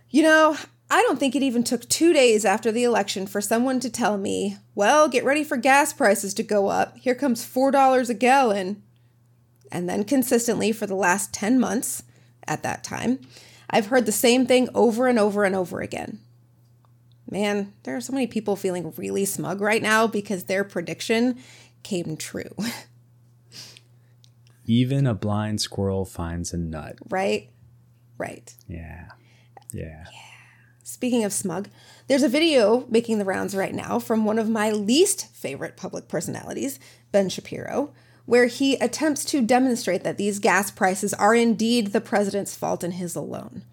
[0.10, 0.58] You know,
[0.96, 4.18] I don't think it even took two days after the election for someone to tell
[4.18, 6.98] me, well, get ready for gas prices to go up.
[6.98, 8.82] Here comes $4 a gallon.
[9.74, 12.04] And then consistently for the last 10 months
[12.48, 13.20] at that time,
[13.70, 16.22] I've heard the same thing over and over and over again.
[17.30, 21.38] Man, there are so many people feeling really smug right now because their prediction
[21.84, 22.56] came true,
[24.66, 27.00] Even a blind squirrel finds a nut.
[27.10, 27.50] right?
[28.18, 28.56] Right.
[28.70, 29.10] Yeah.
[29.74, 30.06] Yeah.
[30.96, 31.68] Speaking of smug,
[32.08, 36.08] there's a video making the rounds right now from one of my least favorite public
[36.08, 36.80] personalities,
[37.12, 37.94] Ben Shapiro,
[38.26, 42.94] where he attempts to demonstrate that these gas prices are indeed the president's fault and
[42.94, 43.64] his alone.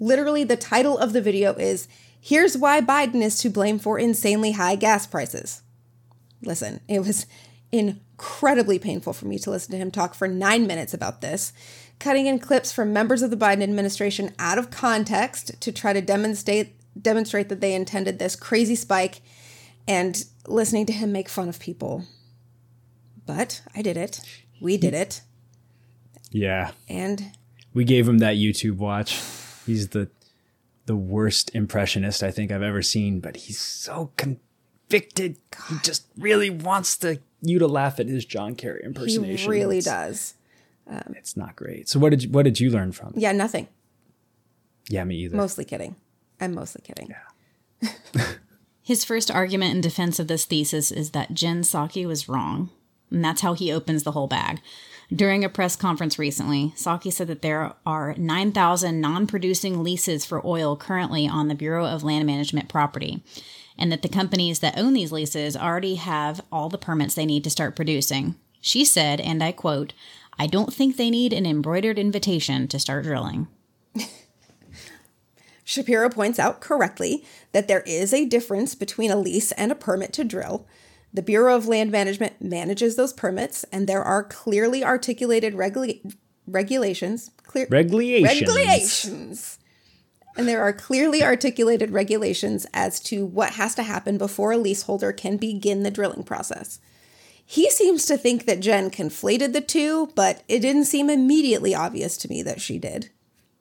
[0.00, 4.52] Literally, the title of the video is Here's Why Biden is to Blame for Insanely
[4.52, 5.60] High Gas Prices.
[6.40, 7.26] Listen, it was
[7.70, 11.52] incredibly painful for me to listen to him talk for nine minutes about this,
[12.02, 16.00] cutting in clips from members of the Biden administration out of context to try to
[16.02, 19.22] demonstrate demonstrate that they intended this crazy spike,
[19.88, 22.04] and listening to him make fun of people.
[23.24, 24.20] But I did it.
[24.60, 25.22] We did it.
[26.30, 26.72] Yeah.
[26.88, 27.32] And
[27.72, 29.20] We gave him that YouTube watch.
[29.64, 30.10] He's the
[30.86, 35.36] the worst impressionist I think I've ever seen, but he's so convicted.
[35.70, 39.36] He just really wants to you to laugh at his John Kerry impersonation.
[39.36, 40.34] he really It's-
[40.90, 41.14] does.
[41.16, 41.88] It's not great.
[41.88, 43.12] So what did you, what did you learn from?
[43.16, 43.68] Yeah, nothing.
[44.88, 45.36] Yeah, me either.
[45.36, 45.96] Mostly kidding.
[46.40, 47.14] I'm mostly kidding.
[48.82, 52.70] His first argument in defense of this thesis is that Jen Psaki was wrong.
[53.10, 54.60] And that's how he opens the whole bag.
[55.14, 60.44] During a press conference recently, Psaki said that there are 9,000 non producing leases for
[60.46, 63.22] oil currently on the Bureau of Land Management property,
[63.76, 67.44] and that the companies that own these leases already have all the permits they need
[67.44, 68.36] to start producing.
[68.62, 69.92] She said, and I quote,
[70.42, 73.46] I don't think they need an embroidered invitation to start drilling.
[75.62, 80.12] Shapiro points out correctly that there is a difference between a lease and a permit
[80.14, 80.66] to drill.
[81.14, 85.94] The Bureau of Land Management manages those permits, and there are clearly articulated regula-
[86.48, 87.30] regulations.
[87.44, 88.40] Clear Regulations.
[88.40, 89.58] regulations.
[90.36, 95.12] And there are clearly articulated regulations as to what has to happen before a leaseholder
[95.12, 96.80] can begin the drilling process.
[97.52, 102.16] He seems to think that Jen conflated the two, but it didn't seem immediately obvious
[102.16, 103.10] to me that she did.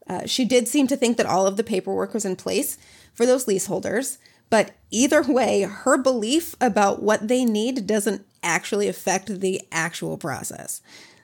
[0.08, 2.78] Uh, she did seem to think that all of the paperwork was in place
[3.14, 4.18] for those leaseholders,
[4.50, 10.82] but either way, her belief about what they need doesn't actually affect the actual process.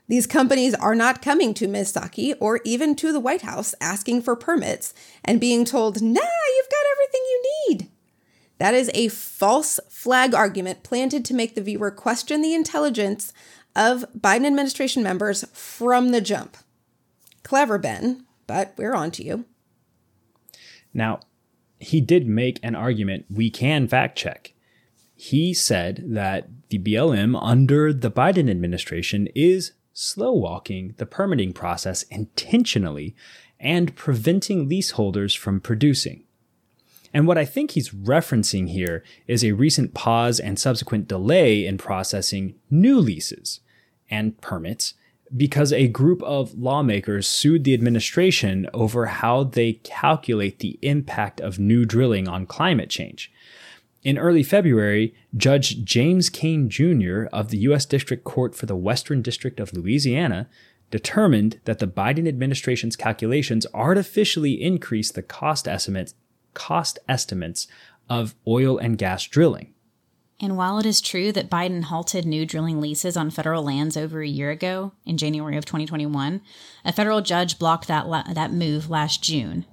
[0.10, 1.94] These companies are not coming to Ms.
[1.94, 6.70] Psaki or even to the White House asking for permits and being told, nah, you've
[6.70, 7.88] got everything you need.
[8.60, 13.32] That is a false flag argument planted to make the viewer question the intelligence
[13.76, 16.58] of Biden administration members from the jump.
[17.44, 19.46] Clever, Ben, but we're on to you.
[20.94, 21.20] Now,
[21.80, 24.54] he did make an argument we can fact check.
[25.16, 32.04] He said that the BLM under the Biden administration is slow walking the permitting process
[32.04, 33.16] intentionally
[33.60, 36.24] and preventing leaseholders from producing.
[37.14, 41.78] And what I think he's referencing here is a recent pause and subsequent delay in
[41.78, 43.62] processing new leases
[44.10, 44.94] and permits
[45.36, 51.60] because a group of lawmakers sued the administration over how they calculate the impact of
[51.60, 53.32] new drilling on climate change.
[54.04, 57.26] In early February, Judge James Cain Jr.
[57.34, 57.86] of the U.S.
[57.86, 60.48] District Court for the Western District of Louisiana
[60.92, 66.14] determined that the Biden administration's calculations artificially increased the cost estimates
[66.58, 67.68] cost estimates
[68.10, 69.74] of oil and gas drilling.
[70.40, 74.22] And while it is true that Biden halted new drilling leases on federal lands over
[74.22, 76.42] a year ago, in January of 2021,
[76.84, 79.66] a federal judge blocked that, la- that move last June.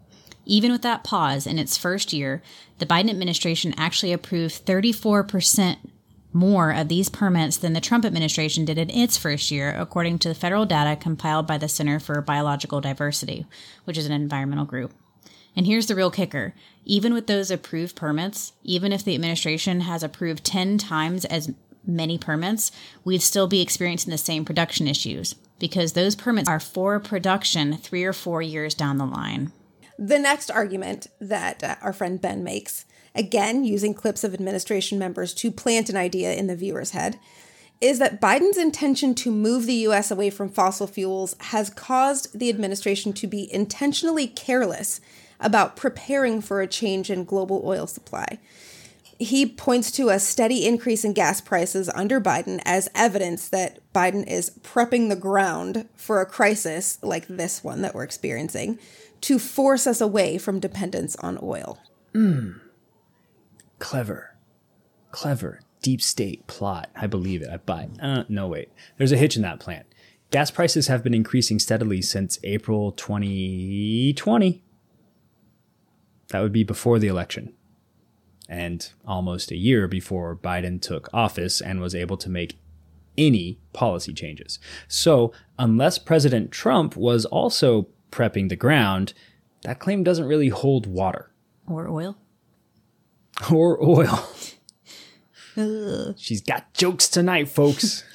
[0.47, 2.43] Even with that pause in its first year,
[2.79, 5.79] the Biden administration actually approved 34%
[6.33, 10.29] more of these permits than the Trump administration did in its first year, according to
[10.29, 13.47] the federal data compiled by the Center for Biological Diversity,
[13.85, 14.93] which is an environmental group.
[15.57, 20.03] And here's the real kicker even with those approved permits, even if the administration has
[20.03, 21.53] approved 10 times as
[21.87, 22.71] many permits,
[23.05, 28.05] we'd still be experiencing the same production issues because those permits are for production three
[28.05, 29.53] or four years down the line.
[29.99, 35.33] The next argument that uh, our friend Ben makes, again using clips of administration members
[35.35, 37.19] to plant an idea in the viewer's head,
[37.81, 42.49] is that Biden's intention to move the US away from fossil fuels has caused the
[42.49, 45.01] administration to be intentionally careless
[45.41, 48.39] about preparing for a change in global oil supply.
[49.19, 54.27] He points to a steady increase in gas prices under Biden as evidence that Biden
[54.27, 58.79] is prepping the ground for a crisis like this one that we're experiencing
[59.23, 61.79] to force us away from dependence on oil.
[63.79, 64.37] Clever.
[65.13, 65.61] Clever.
[65.81, 66.91] Deep state plot.
[66.97, 67.49] I believe it.
[67.51, 67.91] I buy it.
[68.03, 68.71] Uh, no, wait.
[68.99, 69.85] There's a hitch in that plan.
[70.31, 74.64] Gas prices have been increasing steadily since April 2020.
[76.29, 77.55] That would be before the election.
[78.49, 82.59] And almost a year before Biden took office and was able to make
[83.17, 84.59] any policy changes.
[84.89, 89.15] So, unless President Trump was also prepping the ground,
[89.63, 91.31] that claim doesn't really hold water.
[91.67, 92.17] Or oil.
[93.51, 94.29] Or oil.
[96.17, 98.05] She's got jokes tonight, folks.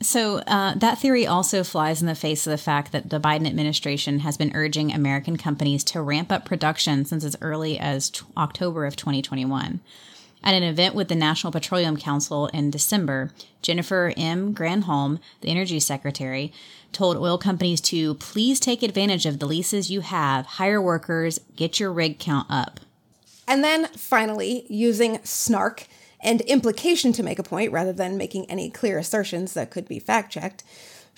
[0.00, 3.48] So, uh, that theory also flies in the face of the fact that the Biden
[3.48, 8.24] administration has been urging American companies to ramp up production since as early as t-
[8.36, 9.80] October of 2021.
[10.44, 14.54] At an event with the National Petroleum Council in December, Jennifer M.
[14.54, 16.52] Granholm, the Energy Secretary,
[16.92, 21.80] told oil companies to please take advantage of the leases you have, hire workers, get
[21.80, 22.78] your rig count up.
[23.48, 25.88] And then finally, using snark
[26.20, 29.98] and implication to make a point rather than making any clear assertions that could be
[29.98, 30.64] fact checked,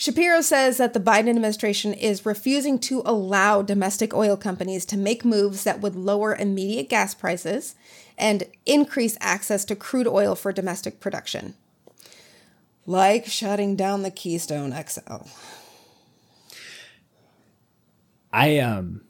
[0.01, 5.27] Shapiro says that the Biden administration is refusing to allow domestic oil companies to make
[5.27, 7.75] moves that would lower immediate gas prices
[8.17, 11.55] and increase access to crude oil for domestic production.
[12.87, 15.29] Like shutting down the Keystone XL.
[18.33, 19.03] I um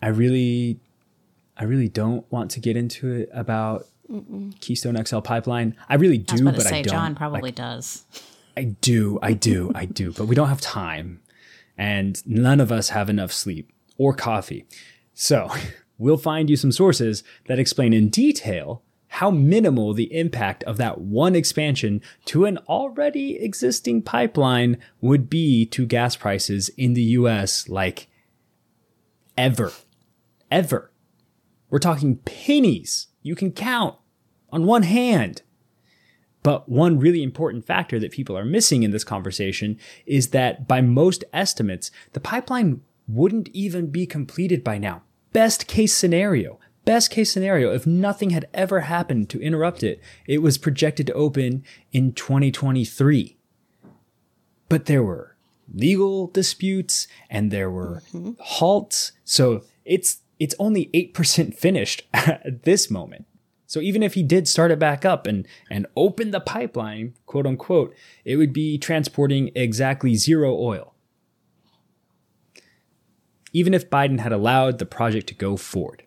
[0.00, 0.80] I really
[1.54, 3.86] I really don't want to get into it about
[4.60, 5.76] Keystone XL pipeline.
[5.88, 6.84] I really I do, to but say, I don't.
[6.84, 8.04] Say John probably Like, does.
[8.56, 11.20] I do, I do, I do, but we don't have time.
[11.78, 14.66] And none of us have enough sleep or coffee.
[15.14, 15.50] So
[15.98, 18.82] we'll find you some sources that explain in detail
[19.14, 25.66] how minimal the impact of that one expansion to an already existing pipeline would be
[25.66, 28.08] to gas prices in the US, like
[29.36, 29.72] ever.
[30.50, 30.92] Ever.
[31.70, 33.96] We're talking pennies you can count
[34.52, 35.42] on one hand.
[36.42, 40.80] But one really important factor that people are missing in this conversation is that by
[40.80, 45.02] most estimates, the pipeline wouldn't even be completed by now.
[45.32, 50.38] Best case scenario, best case scenario, if nothing had ever happened to interrupt it, it
[50.38, 53.36] was projected to open in 2023.
[54.68, 55.36] But there were
[55.72, 58.32] legal disputes and there were mm-hmm.
[58.38, 59.12] halts.
[59.24, 63.26] So it's it's only 8% finished at this moment.
[63.70, 67.46] So even if he did start it back up and, and open the pipeline, quote
[67.46, 67.94] unquote,
[68.24, 70.92] it would be transporting exactly zero oil.
[73.52, 76.02] Even if Biden had allowed the project to go forward,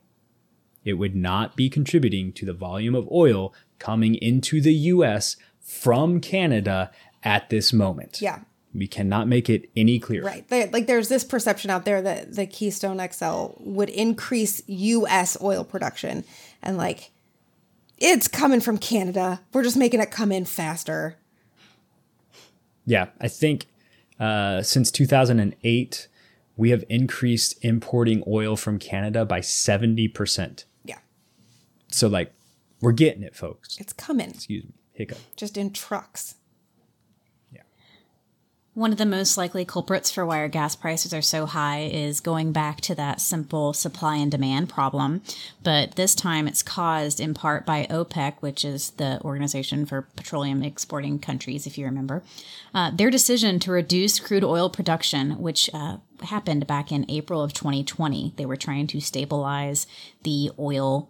[0.84, 6.20] it would not be contributing to the volume of oil coming into the US from
[6.20, 6.92] Canada
[7.24, 8.22] at this moment.
[8.22, 8.40] Yeah.
[8.74, 10.26] We cannot make it any clearer.
[10.26, 10.74] Right.
[10.74, 16.26] Like there's this perception out there that the Keystone XL would increase US oil production
[16.62, 17.13] and like
[17.98, 19.42] it's coming from Canada.
[19.54, 21.18] We're just making it come in faster.
[22.86, 23.68] Yeah, I think
[24.20, 26.08] uh, since 2008,
[26.56, 30.66] we have increased importing oil from Canada by 70%.
[30.84, 30.98] Yeah.
[31.88, 32.34] So, like,
[32.82, 33.78] we're getting it, folks.
[33.80, 34.32] It's coming.
[34.32, 34.72] Excuse me.
[34.94, 35.18] Hiccup.
[35.36, 36.36] Just in trucks.
[38.76, 42.20] One of the most likely culprits for why our gas prices are so high is
[42.20, 45.22] going back to that simple supply and demand problem.
[45.62, 50.64] But this time it's caused in part by OPEC, which is the Organization for Petroleum
[50.64, 52.24] Exporting Countries, if you remember.
[52.74, 57.54] Uh, their decision to reduce crude oil production, which uh, happened back in April of
[57.54, 58.34] 2020.
[58.38, 59.86] They were trying to stabilize
[60.24, 61.10] the oil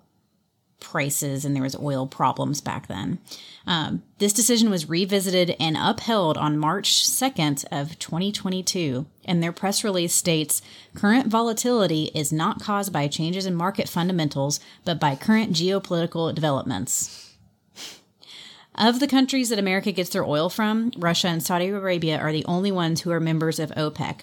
[0.83, 3.17] prices and there was oil problems back then.
[3.65, 9.83] Um, this decision was revisited and upheld on March 2nd of 2022, and their press
[9.83, 10.61] release states
[10.93, 17.33] current volatility is not caused by changes in market fundamentals, but by current geopolitical developments.
[18.75, 22.45] Of the countries that America gets their oil from, Russia and Saudi Arabia are the
[22.45, 24.21] only ones who are members of OPEC.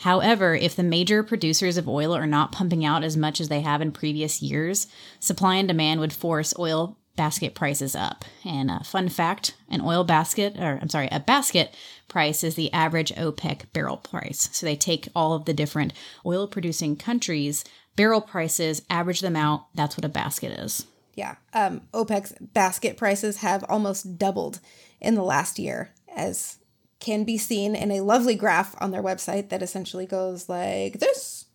[0.00, 3.60] However, if the major producers of oil are not pumping out as much as they
[3.60, 4.86] have in previous years,
[5.18, 8.24] supply and demand would force oil basket prices up.
[8.42, 11.74] And a fun fact an oil basket, or I'm sorry, a basket
[12.08, 14.48] price is the average OPEC barrel price.
[14.52, 15.92] So they take all of the different
[16.24, 17.62] oil producing countries'
[17.94, 19.66] barrel prices, average them out.
[19.74, 20.86] That's what a basket is.
[21.14, 21.34] Yeah.
[21.52, 24.60] Um, OPEC's basket prices have almost doubled
[24.98, 26.56] in the last year as
[27.00, 31.46] can be seen in a lovely graph on their website that essentially goes like this.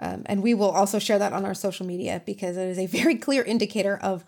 [0.00, 2.86] Um, and we will also share that on our social media because it is a
[2.86, 4.24] very clear indicator of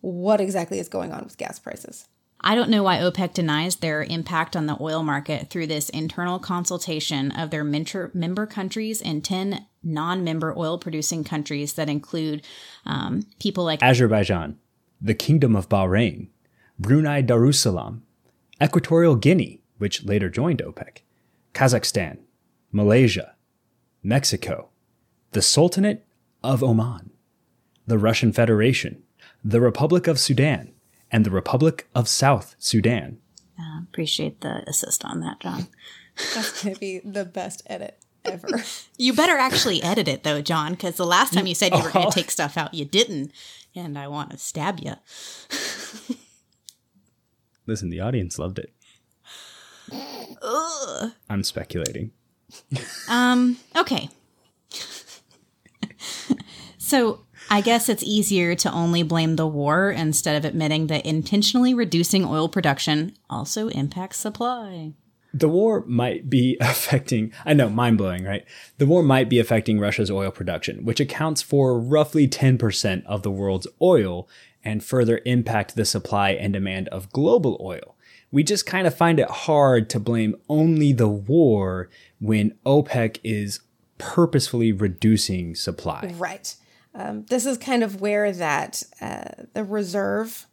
[0.00, 2.08] what exactly is going on with gas prices.
[2.46, 6.38] I don't know why OPEC denies their impact on the oil market through this internal
[6.38, 12.44] consultation of their member countries and 10 non member oil producing countries that include
[12.84, 14.58] um, people like Azerbaijan,
[15.00, 16.28] the Kingdom of Bahrain,
[16.78, 18.00] Brunei Darussalam,
[18.62, 20.98] Equatorial Guinea, which later joined OPEC,
[21.52, 22.18] Kazakhstan,
[22.72, 23.34] Malaysia,
[24.02, 24.68] Mexico,
[25.32, 26.04] the Sultanate
[26.42, 27.10] of Oman,
[27.86, 29.02] the Russian Federation,
[29.44, 30.72] the Republic of Sudan,
[31.10, 33.18] and the Republic of South Sudan.
[33.58, 35.68] Uh, appreciate the assist on that, John.
[36.34, 38.48] That's going to be the best edit ever.
[38.98, 41.90] you better actually edit it, though, John, because the last time you said you were
[41.90, 43.32] going to take stuff out, you didn't.
[43.74, 44.94] And I want to stab you.
[47.66, 48.72] Listen, the audience loved it.
[50.42, 51.12] Ugh.
[51.28, 52.12] I'm speculating.
[53.08, 54.08] um, okay.
[56.78, 57.20] so
[57.50, 62.24] I guess it's easier to only blame the war instead of admitting that intentionally reducing
[62.24, 64.92] oil production also impacts supply.
[65.32, 68.44] The war might be affecting, I know, mind blowing, right?
[68.78, 73.30] The war might be affecting Russia's oil production, which accounts for roughly 10% of the
[73.30, 74.28] world's oil
[74.64, 77.93] and further impact the supply and demand of global oil
[78.34, 83.60] we just kind of find it hard to blame only the war when OPEC is
[83.96, 86.12] purposefully reducing supply.
[86.18, 86.56] Right.
[86.96, 90.48] Um, this is kind of where that uh, the reserve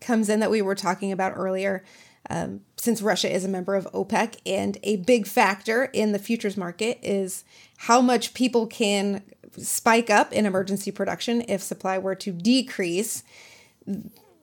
[0.00, 1.84] comes in that we were talking about earlier.
[2.30, 6.56] Um, since Russia is a member of OPEC, and a big factor in the futures
[6.56, 7.44] market is
[7.76, 9.22] how much people can
[9.58, 13.22] spike up in emergency production if supply were to decrease.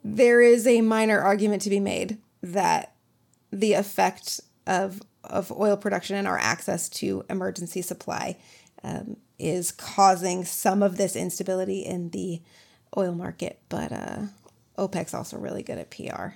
[0.04, 2.20] There is a minor argument to be made
[2.54, 2.94] that
[3.52, 8.38] the effect of of oil production and our access to emergency supply
[8.84, 12.42] um, is causing some of this instability in the
[12.96, 13.60] oil market.
[13.68, 14.22] But uh,
[14.78, 16.36] OPEC's also really good at PR.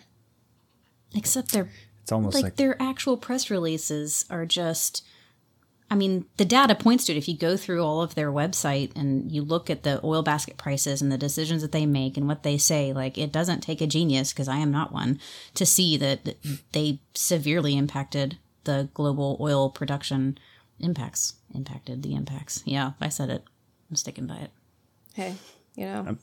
[1.16, 1.70] Except they're
[2.01, 5.05] It's almost like, like, their actual press releases are just
[5.92, 7.18] I mean, the data points to it.
[7.18, 10.58] If you go through all of their website and you look at the oil basket
[10.58, 13.82] prices and the decisions that they make and what they say, like it doesn't take
[13.82, 15.20] a genius, because I am not one,
[15.56, 16.36] to see that
[16.74, 20.38] they severely impacted the global oil production
[20.80, 21.34] impacts.
[21.56, 22.62] Impacted the impacts.
[22.66, 23.44] Yeah, I said it.
[23.90, 24.52] I'm sticking by it.
[25.16, 25.36] Hey,
[25.76, 26.20] you know, I'm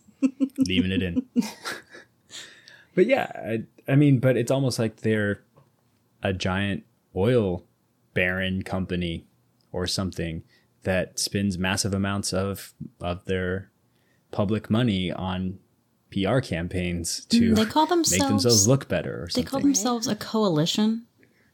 [0.59, 1.27] leaving it in.
[2.95, 5.43] but yeah, I, I mean, but it's almost like they're
[6.23, 6.85] a giant
[7.17, 7.65] oil
[8.15, 9.27] baron company
[9.77, 10.43] or something
[10.85, 13.71] that spends massive amounts of of their
[14.31, 15.59] public money on
[16.11, 20.17] PR campaigns to They call make themselves themselves look better or They call themselves a
[20.17, 21.07] coalition.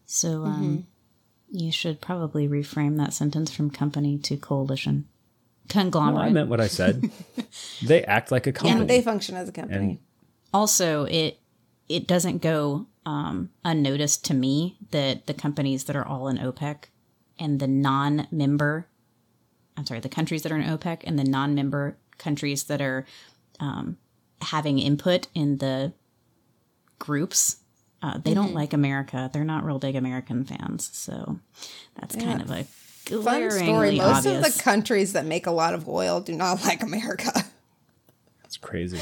[0.07, 0.87] So um,
[1.51, 5.09] you should probably reframe that sentence from company to coalition.
[5.75, 6.27] No, Conglomerate.
[6.27, 7.11] I meant what I said.
[7.83, 8.81] they act like a company.
[8.81, 9.79] and they function as a company.
[9.79, 9.99] And-
[10.55, 11.41] also, it
[11.89, 16.85] it doesn't go um, unnoticed to me that the companies that are all in OPEC
[17.39, 18.87] and the non-member,
[19.77, 23.07] I'm sorry, the countries that are in OPEC and the non-member countries that are
[23.61, 23.97] um,
[24.41, 25.93] having input in the
[26.99, 27.57] groups,
[28.03, 29.31] uh, they don't like America.
[29.33, 31.39] They're not real big American fans, so
[31.99, 32.67] that's kind of a
[33.05, 33.97] Fun story.
[33.97, 34.47] Most obvious.
[34.47, 37.33] of the countries that make a lot of oil do not like America.
[38.45, 39.01] it's crazy.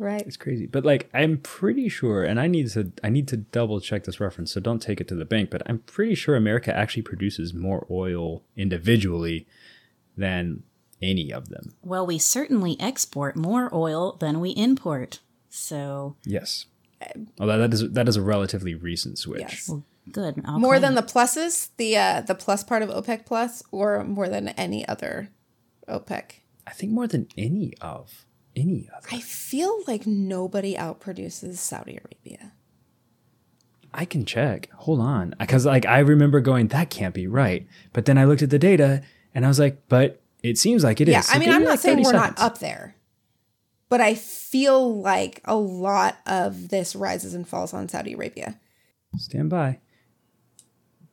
[0.00, 0.22] Right.
[0.26, 0.64] It's crazy.
[0.66, 4.18] But like I'm pretty sure and I need to I need to double check this
[4.18, 7.52] reference, so don't take it to the bank, but I'm pretty sure America actually produces
[7.52, 9.46] more oil individually
[10.16, 10.62] than
[11.02, 11.74] any of them.
[11.82, 15.20] well, we certainly export more oil than we import.
[15.50, 16.66] So Yes.
[17.38, 19.40] Although that is that is a relatively recent switch.
[19.40, 19.70] Yes.
[20.12, 20.42] good.
[20.46, 20.96] I'll More than it.
[20.96, 25.28] the pluses, the uh, the plus part of OPEC plus, or more than any other
[25.88, 26.40] OPEC.
[26.66, 28.24] I think more than any of
[28.56, 29.08] any other.
[29.12, 32.52] I feel like nobody outproduces Saudi Arabia.
[33.92, 34.70] I can check.
[34.74, 35.34] Hold on.
[35.46, 37.66] Cuz like I remember going that can't be right.
[37.92, 39.02] But then I looked at the data
[39.34, 41.12] and I was like, but it seems like it is.
[41.12, 42.38] Yeah, I mean, give I'm not like, saying we're seconds.
[42.38, 42.96] not up there,
[43.88, 48.58] but I feel like a lot of this rises and falls on Saudi Arabia.
[49.16, 49.80] Stand by.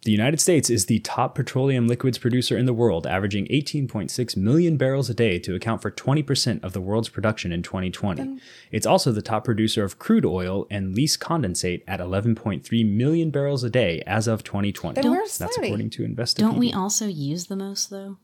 [0.07, 4.77] The United States is the top petroleum liquids producer in the world, averaging 18.6 million
[4.77, 8.39] barrels a day to account for 20% of the world's production in 2020.
[8.71, 13.65] It's also the top producer of crude oil and lease condensate at 11.3 million barrels
[13.65, 15.01] a day as of 2020.
[15.01, 15.67] Then where's That's Saudi?
[15.67, 16.37] according to Investopedia.
[16.37, 18.17] Don't we also use the most though?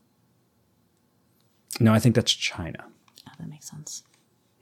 [1.80, 2.82] No, I think that's China.
[3.28, 4.04] Oh, that makes sense.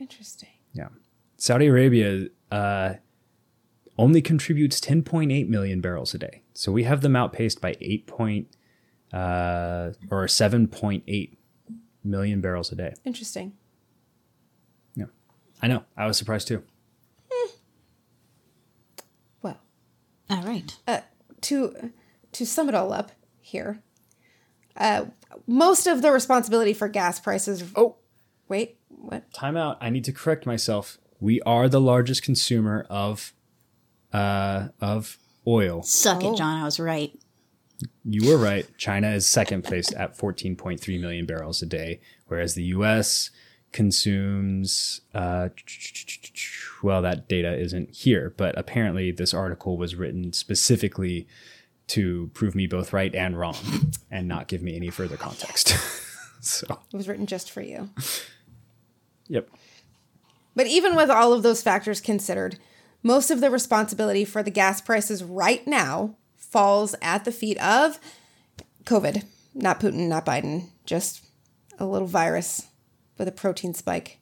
[0.00, 0.48] Interesting.
[0.72, 0.88] Yeah.
[1.36, 2.94] Saudi Arabia uh,
[3.96, 6.41] only contributes 10.8 million barrels a day.
[6.54, 8.56] So we have them outpaced by 8 point,
[9.12, 11.36] uh, or 7.8
[12.04, 12.94] million barrels a day.
[13.04, 13.52] Interesting.
[14.94, 15.06] Yeah.
[15.62, 15.84] I know.
[15.96, 16.62] I was surprised too.
[19.42, 19.60] Well,
[20.30, 20.76] All right.
[21.42, 21.92] to
[22.32, 23.82] to sum it all up here,
[24.76, 25.06] uh,
[25.46, 27.64] most of the responsibility for gas prices.
[27.76, 27.96] Oh,
[28.48, 29.32] Wait, what?
[29.32, 29.76] time out.
[29.80, 30.98] I need to correct myself.
[31.20, 33.32] We are the largest consumer of
[34.12, 35.82] uh, of oil.
[35.82, 36.32] Suck Oh.
[36.32, 36.60] it, John.
[36.60, 37.18] I was right.
[38.04, 38.66] You were right.
[38.78, 43.30] China is second place at 14.3 million barrels a day, whereas the U.S.
[43.72, 45.00] consumes.
[45.14, 45.48] Uh,
[46.82, 51.26] well, that data isn't here, but apparently this article was written specifically
[51.88, 53.56] to prove me both right and wrong,
[54.10, 55.76] and not give me any further context.
[56.40, 57.90] so, It was written just for you.
[59.28, 59.48] yep.
[60.54, 62.58] But even with all of those factors considered,
[63.02, 67.98] most of the responsibility for the gas prices right now falls at the feet of
[68.84, 69.24] COVID.
[69.54, 71.24] Not Putin, not Biden, just
[71.78, 72.68] a little virus
[73.18, 74.18] with a protein spike.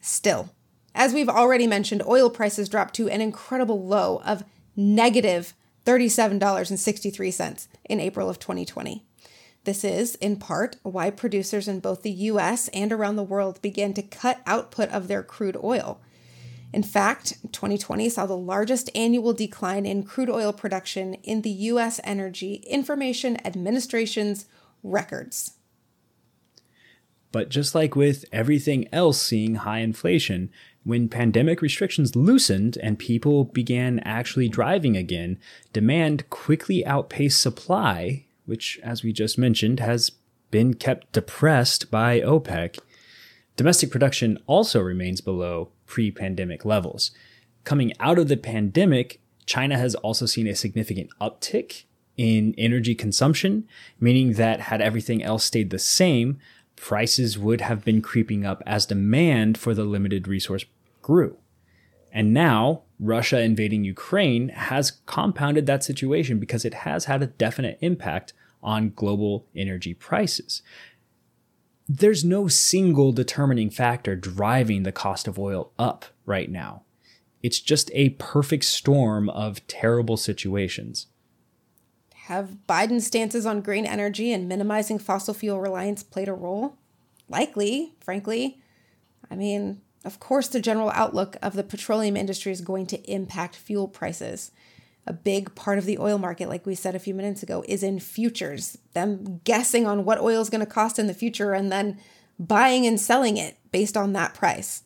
[0.00, 0.50] Still,
[0.94, 4.44] as we've already mentioned, oil prices dropped to an incredible low of
[4.76, 5.54] negative
[5.86, 9.04] $37.63 in April of 2020.
[9.64, 13.92] This is, in part, why producers in both the US and around the world began
[13.94, 16.00] to cut output of their crude oil.
[16.72, 22.00] In fact, 2020 saw the largest annual decline in crude oil production in the US
[22.04, 24.46] Energy Information Administration's
[24.82, 25.54] records.
[27.32, 30.50] But just like with everything else seeing high inflation,
[30.82, 35.38] when pandemic restrictions loosened and people began actually driving again,
[35.72, 40.10] demand quickly outpaced supply, which, as we just mentioned, has
[40.50, 42.78] been kept depressed by OPEC.
[43.56, 47.10] Domestic production also remains below pre pandemic levels.
[47.64, 51.84] Coming out of the pandemic, China has also seen a significant uptick
[52.16, 53.66] in energy consumption,
[53.98, 56.38] meaning that had everything else stayed the same,
[56.76, 60.64] prices would have been creeping up as demand for the limited resource
[61.02, 61.36] grew.
[62.12, 67.78] And now, Russia invading Ukraine has compounded that situation because it has had a definite
[67.80, 68.32] impact
[68.62, 70.62] on global energy prices.
[71.92, 76.84] There's no single determining factor driving the cost of oil up right now.
[77.42, 81.08] It's just a perfect storm of terrible situations.
[82.26, 86.76] Have Biden's stances on green energy and minimizing fossil fuel reliance played a role?
[87.28, 88.62] Likely, frankly.
[89.28, 93.56] I mean, of course, the general outlook of the petroleum industry is going to impact
[93.56, 94.52] fuel prices.
[95.06, 97.82] A big part of the oil market, like we said a few minutes ago, is
[97.82, 101.72] in futures, them guessing on what oil is going to cost in the future and
[101.72, 101.98] then
[102.38, 104.82] buying and selling it based on that price.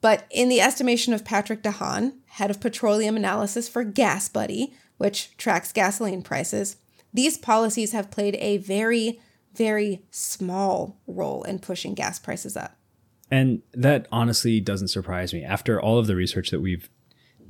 [0.00, 5.36] But in the estimation of Patrick De Haan, head of petroleum analysis for GasBuddy, which
[5.36, 6.76] tracks gasoline prices,
[7.12, 9.20] these policies have played a very,
[9.54, 12.76] very small role in pushing gas prices up.
[13.30, 15.42] And that honestly doesn't surprise me.
[15.42, 16.90] After all of the research that we've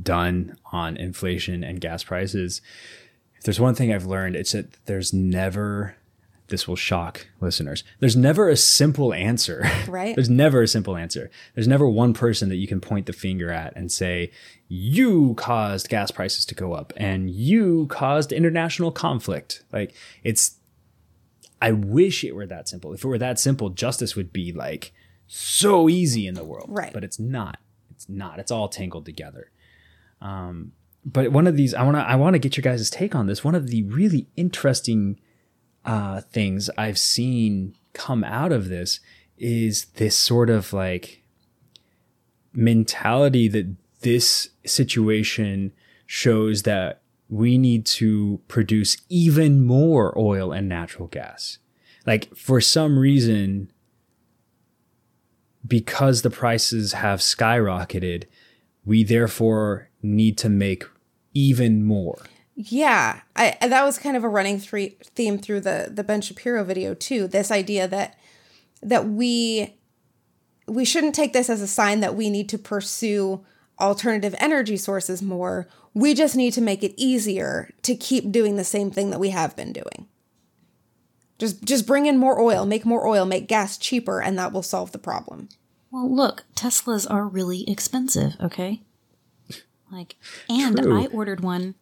[0.02, 2.60] done on inflation and gas prices,
[3.36, 5.96] if there's one thing I've learned, it's that there's never
[6.48, 7.84] this will shock listeners.
[8.00, 9.64] There's never a simple answer.
[9.88, 10.14] Right.
[10.14, 11.30] There's never a simple answer.
[11.54, 14.32] There's never one person that you can point the finger at and say,
[14.66, 19.62] you caused gas prices to go up and you caused international conflict.
[19.72, 20.56] Like it's,
[21.60, 22.92] I wish it were that simple.
[22.92, 24.92] If it were that simple, justice would be like
[25.26, 26.66] so easy in the world.
[26.68, 26.92] Right.
[26.92, 27.58] But it's not.
[27.90, 28.38] It's not.
[28.38, 29.50] It's all tangled together.
[30.24, 30.72] Um,
[31.04, 33.26] but one of these, I want to, I want to get your guys' take on
[33.26, 33.44] this.
[33.44, 35.20] One of the really interesting
[35.84, 39.00] uh, things I've seen come out of this
[39.36, 41.22] is this sort of like
[42.52, 45.72] mentality that this situation
[46.06, 51.58] shows that we need to produce even more oil and natural gas.
[52.06, 53.70] Like for some reason,
[55.66, 58.24] because the prices have skyrocketed,
[58.84, 60.84] we therefore need to make
[61.32, 62.18] even more.
[62.56, 66.62] Yeah, I that was kind of a running three, theme through the the Ben Shapiro
[66.62, 67.26] video too.
[67.26, 68.16] This idea that
[68.82, 69.76] that we
[70.68, 73.44] we shouldn't take this as a sign that we need to pursue
[73.80, 75.68] alternative energy sources more.
[75.94, 79.30] We just need to make it easier to keep doing the same thing that we
[79.30, 80.06] have been doing.
[81.38, 84.62] Just just bring in more oil, make more oil, make gas cheaper and that will
[84.62, 85.48] solve the problem.
[85.94, 88.82] Well, look, Teslas are really expensive, okay?
[89.92, 90.16] Like
[90.48, 91.00] and True.
[91.00, 91.76] I ordered one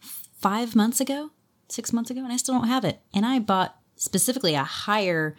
[0.00, 1.30] 5 months ago,
[1.70, 3.00] 6 months ago and I still don't have it.
[3.14, 5.34] And I bought specifically a higher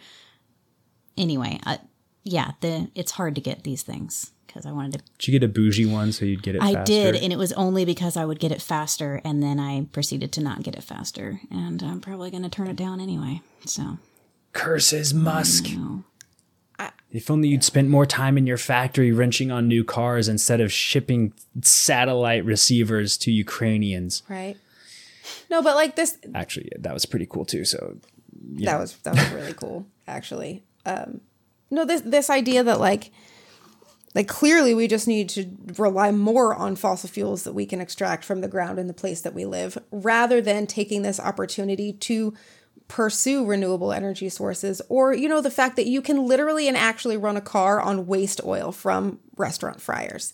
[1.16, 1.76] anyway, uh,
[2.24, 5.48] yeah, the it's hard to get these things because I wanted to Did you get
[5.48, 6.92] a bougie one so you'd get it I faster?
[6.92, 10.32] did, and it was only because I would get it faster, and then I proceeded
[10.32, 13.40] to not get it faster, and I'm probably going to turn it down anyway.
[13.66, 13.98] So,
[14.52, 15.68] Curses, Musk.
[17.10, 20.70] If only you'd spent more time in your factory wrenching on new cars instead of
[20.70, 24.22] shipping satellite receivers to Ukrainians.
[24.28, 24.56] Right?
[25.50, 27.64] No, but like this Actually, that was pretty cool too.
[27.64, 27.96] So,
[28.40, 31.20] that was that was really cool actually um
[31.70, 33.10] no this this idea that like
[34.14, 38.24] like clearly we just need to rely more on fossil fuels that we can extract
[38.24, 42.32] from the ground in the place that we live rather than taking this opportunity to
[42.88, 47.16] pursue renewable energy sources or you know the fact that you can literally and actually
[47.18, 50.32] run a car on waste oil from restaurant fryers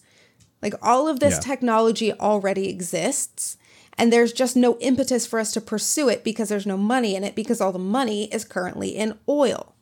[0.62, 1.40] like all of this Yeah.
[1.40, 3.56] technology already exists
[3.98, 7.24] and there's just no impetus for us to pursue it because there's no money in
[7.24, 9.74] it because all the money is currently in oil.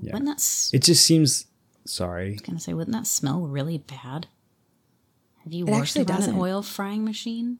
[0.00, 0.12] yeah.
[0.12, 1.46] wouldn't that s- It just seems.
[1.84, 2.28] Sorry.
[2.28, 4.26] I was gonna say, wouldn't that smell really bad?
[5.44, 6.34] Have you It worked actually around doesn't.
[6.34, 7.58] an oil frying machine?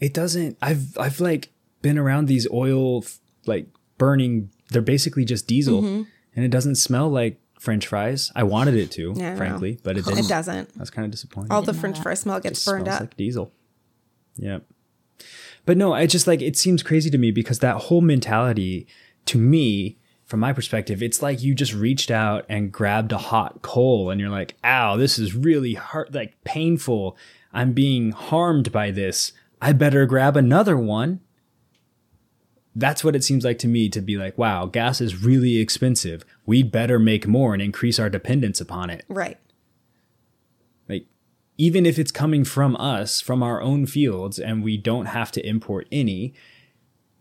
[0.00, 0.58] It doesn't.
[0.60, 1.50] I've I've like
[1.84, 3.04] been around these oil
[3.46, 3.66] like
[3.98, 4.50] burning.
[4.70, 6.02] They're basically just diesel, Mm-hmm.
[6.34, 8.32] and it doesn't smell like French fries.
[8.34, 9.36] I wanted it to, Yeah, I know.
[9.36, 10.24] frankly, but it didn't.
[10.24, 10.70] It doesn't.
[10.76, 11.52] I was kind of disappointed.
[11.52, 12.02] All the French that.
[12.02, 13.00] fry smell gets Just burned smells up.
[13.02, 13.52] like diesel.
[14.36, 14.64] Yep.
[15.66, 18.86] But no, I just like it seems crazy to me because that whole mentality
[19.26, 23.60] to me from my perspective, it's like you just reached out and grabbed a hot
[23.62, 27.16] coal and you're like, ow, this is really hard, like painful.
[27.52, 29.32] I'm being harmed by this.
[29.60, 31.20] I better grab another one.
[32.74, 36.24] That's what it seems like to me to be like, wow, gas is really expensive.
[36.44, 39.04] We'd better make more and increase our dependence upon it.
[39.08, 39.38] Right.
[40.88, 41.06] Like,
[41.56, 45.46] even if it's coming from us, from our own fields, and we don't have to
[45.46, 46.34] import any,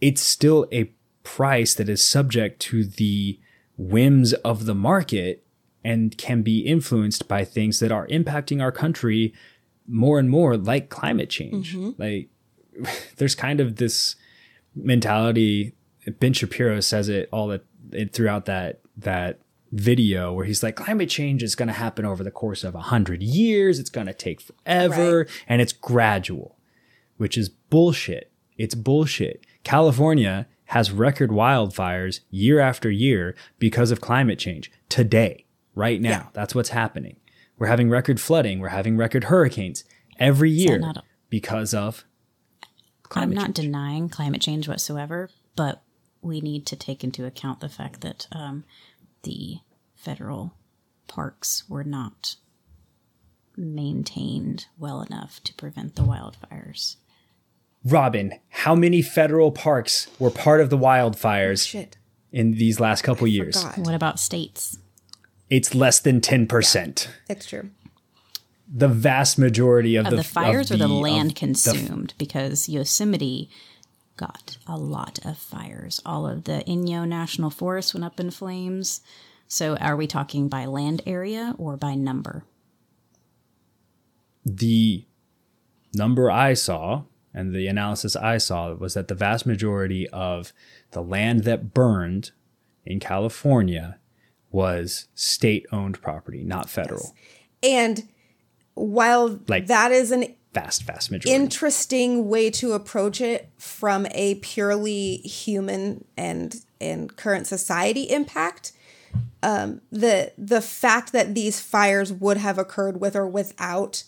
[0.01, 0.91] it's still a
[1.23, 3.39] price that is subject to the
[3.77, 5.45] whims of the market
[5.83, 9.33] and can be influenced by things that are impacting our country
[9.87, 11.75] more and more like climate change.
[11.75, 12.01] Mm-hmm.
[12.01, 12.29] Like
[13.17, 14.15] there's kind of this
[14.75, 15.73] mentality.
[16.19, 19.39] Ben Shapiro says it all that it, throughout that that
[19.71, 22.79] video where he's like, climate change is going to happen over the course of a
[22.81, 23.79] hundred years.
[23.79, 25.29] It's going to take forever, Right.
[25.47, 26.57] and it's gradual,
[27.17, 28.31] which is bullshit.
[28.57, 29.45] It's bullshit.
[29.63, 34.71] California has record wildfires year after year because of climate change.
[34.89, 36.25] Today, right now, Yeah.
[36.33, 37.17] that's what's happening.
[37.57, 38.59] We're having record flooding.
[38.59, 39.83] We're having record hurricanes
[40.19, 40.79] every year
[41.29, 42.05] because of
[43.15, 43.55] I'm not change.
[43.55, 45.81] denying climate change whatsoever, but
[46.21, 48.63] we need to take into account the fact that um,
[49.23, 49.57] the
[49.95, 50.53] federal
[51.07, 52.35] parks were not
[53.55, 56.95] maintained well enough to prevent the wildfires.
[57.85, 61.97] Robin, how many federal parks were part of the wildfires Shit.
[62.31, 63.61] in these last couple years?
[63.61, 63.79] Forgot.
[63.79, 64.77] What about states?
[65.49, 67.07] It's less than 10%.
[67.29, 67.69] It's true.
[68.75, 72.13] The vast majority of, Of the, the fires or the of land the- consumed?
[72.17, 73.49] because Yosemite
[74.17, 76.01] got a lot of fires.
[76.05, 79.01] All of the Inyo National Forest went up in flames.
[79.47, 82.45] So are we talking by land area or by number?
[84.45, 85.05] the
[85.93, 87.03] number I saw
[87.33, 90.51] and the analysis I saw was that the vast majority of
[90.91, 92.31] the land that burned
[92.85, 93.99] in California
[94.51, 97.15] was state owned property, not federal.
[97.63, 98.09] And
[98.75, 101.31] while Like- that is an Vast, vast majority.
[101.31, 108.71] interesting way to approach it from a purely human and and current society impact
[109.41, 114.03] um the the fact that these fires would have occurred with or without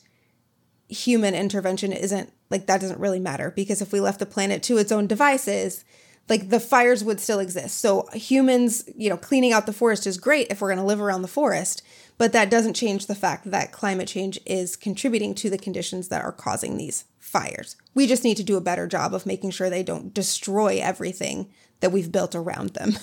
[0.88, 4.78] human intervention isn't like that doesn't really matter because if we left the planet to
[4.78, 5.84] its own devices
[6.30, 10.18] like the fires would still exist so humans you know cleaning out the forest is
[10.20, 11.82] great if we're going to live around the forest
[12.18, 16.24] but that doesn't change the fact that climate change is contributing to the conditions that
[16.24, 19.70] are causing these fires we just need to do a better job of making sure
[19.70, 21.50] they don't destroy everything
[21.80, 22.94] that we've built around them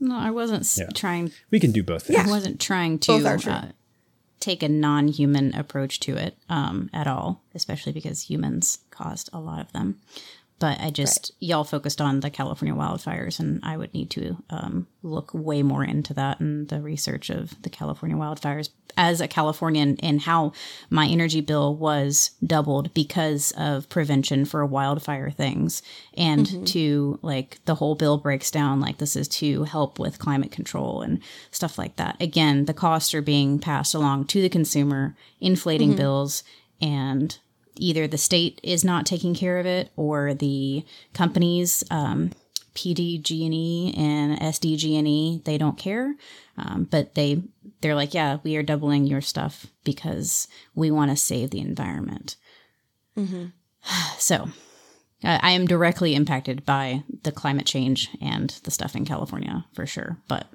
[0.00, 2.20] No, I wasn't s trying we can do both things.
[2.20, 3.12] I wasn't trying to
[3.50, 3.68] uh,
[4.40, 9.60] take a non-human approach to it um, at all, especially because humans caused a lot
[9.60, 10.00] of them.
[10.60, 14.88] But I just y'all focused on the California wildfires, and I would need to um,
[15.02, 19.96] look way more into that and the research of the California wildfires as a Californian
[20.02, 20.52] and how
[20.90, 25.80] my energy bill was doubled because of prevention for wildfire things,
[26.14, 30.50] and to like the whole bill breaks down like this is to help with climate
[30.50, 31.20] control and
[31.52, 32.20] stuff like that.
[32.20, 36.42] Again, the costs are being passed along to the consumer, inflating bills
[36.80, 37.38] and
[37.78, 42.30] either the state is not taking care of it or the companies um,
[42.74, 46.14] pdg&e and sdg&e they don't care.
[46.56, 47.42] Um, but they
[47.80, 52.36] they're like yeah we are doubling your stuff because we want to save the environment.
[54.18, 54.48] So
[55.24, 59.86] I I am directly impacted by the climate change and the stuff in california for
[59.86, 60.46] sure but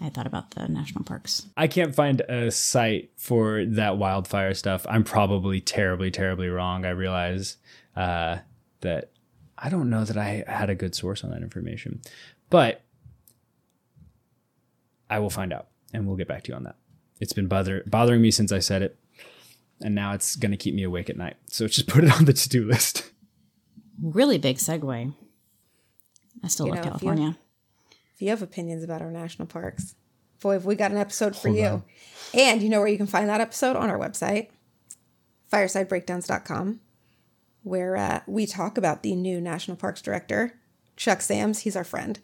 [0.00, 4.84] i thought about the national parks I can't find a site for that wildfire stuff.
[4.88, 6.84] I'm probably terribly, terribly wrong.
[6.84, 7.56] I realize
[7.96, 8.38] uh,
[8.82, 9.10] that
[9.56, 12.02] I don't know that I had a good source on that information,
[12.50, 12.82] but
[15.08, 16.76] I will find out and we'll get back to you on that.
[17.20, 18.98] It's been bother- bothering me since I said it,
[19.82, 21.36] and now it's going to keep me awake at night.
[21.46, 23.10] So just put it on the to do list.
[24.02, 25.14] really big segue
[26.44, 27.38] i still You love know, if you- california
[28.16, 29.94] if you have opinions about our national parks,
[30.40, 31.66] boy, have we got an episode for Hold you.
[31.66, 31.82] on.
[32.32, 34.48] And you know where you can find that episode on our website,
[35.52, 36.80] firesidebreakdowns.com,
[37.62, 40.58] where uh, we talk about the new National Parks Director,
[40.96, 41.60] Chuck Sams.
[41.60, 42.18] He's our friend.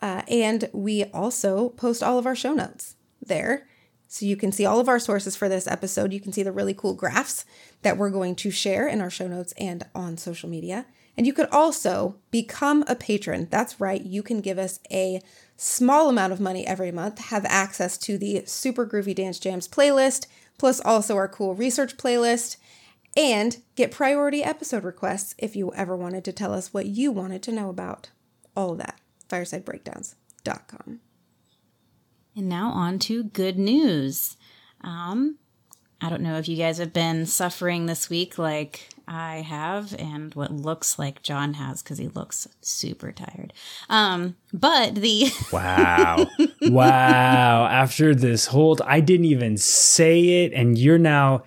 [0.00, 3.66] Uh, and we also post all of our show notes there.
[4.06, 6.12] So you can see all of our sources for this episode.
[6.12, 7.44] You can see the really cool graphs
[7.82, 10.86] that we're going to share in our show notes and on social media.
[11.16, 13.48] And you could also become a patron.
[13.50, 15.20] That's right, you can give us a
[15.56, 20.26] small amount of money every month, have access to the Super Groovy Dance Jams playlist,
[20.58, 22.56] plus also our cool research playlist,
[23.16, 27.42] and get priority episode requests if you ever wanted to tell us what you wanted
[27.44, 28.10] to know about.
[28.56, 29.00] All of that.
[29.28, 31.00] FiresideBreakdowns.com.
[32.36, 34.36] And now on to good news.
[34.80, 35.38] Um,
[36.04, 40.34] I don't know if you guys have been suffering this week like I have, and
[40.34, 43.54] what looks like John has because he looks super tired.
[43.88, 46.26] Um, but the Wow.
[46.62, 47.66] wow.
[47.66, 51.44] After this whole, I didn't even say it, and you're now,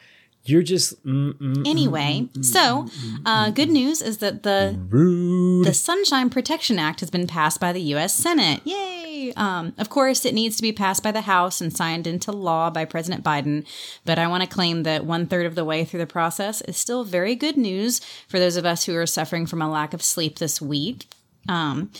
[0.50, 2.88] you're just mm, mm, anyway, so
[3.26, 5.66] uh, good news is that the rude.
[5.66, 8.14] the Sunshine Protection Act has been passed by the U.S.
[8.14, 8.62] Senate.
[8.66, 8.98] Yay!
[9.18, 9.34] Yay!
[9.36, 12.70] Um, of course, it needs to be passed by the House and signed into law
[12.70, 13.66] by President Biden.
[14.06, 16.78] But I want to claim that one third of the way through the process is
[16.78, 20.02] still very good news for those of us who are suffering from a lack of
[20.02, 21.08] sleep this week.
[21.50, 21.92] Um,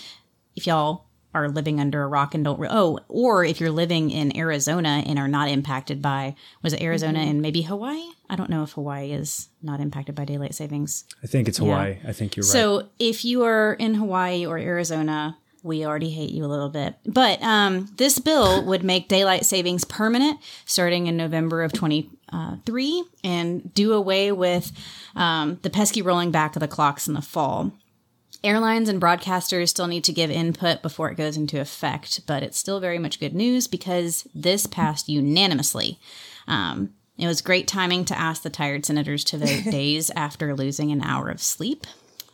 [0.56, 4.10] if y'all are living under a rock and don't re- oh or if you're living
[4.10, 8.50] in arizona and are not impacted by was it arizona and maybe hawaii i don't
[8.50, 11.98] know if hawaii is not impacted by daylight savings I think it's Hawaii.
[12.06, 12.50] I think you're right.
[12.52, 16.94] so if you are in Hawaii or Arizona, we already hate you a little bit.
[17.04, 23.74] But um, this bill would make daylight savings permanent starting in November of 23 and
[23.74, 24.70] do away with
[25.16, 27.72] um, the pesky rolling back of the clocks in the fall.
[28.44, 32.56] Airlines and broadcasters still need to give input before it goes into effect, but it's
[32.58, 35.98] still very much good news because this passed unanimously.
[36.46, 40.92] Um, it was great timing to ask the tired senators to vote days after losing
[40.92, 41.86] an hour of sleep.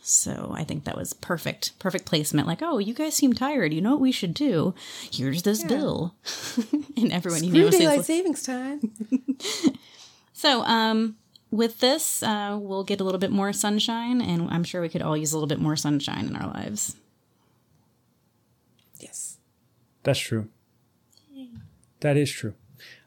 [0.03, 2.47] So I think that was perfect, perfect placement.
[2.47, 3.73] Like, oh, you guys seem tired.
[3.73, 4.75] You know what we should do?
[5.11, 6.13] Here's this bill,
[6.95, 7.79] and everyone Screw unanimously.
[7.79, 8.91] daylight was- savings time.
[10.37, 11.15] So, um,
[11.55, 15.01] with this, uh, we'll get a little bit more sunshine, and I'm sure we could
[15.01, 16.95] all use a little bit more sunshine in our lives.
[18.99, 19.37] Yes.
[20.03, 20.47] That's true.
[22.01, 22.53] That is true.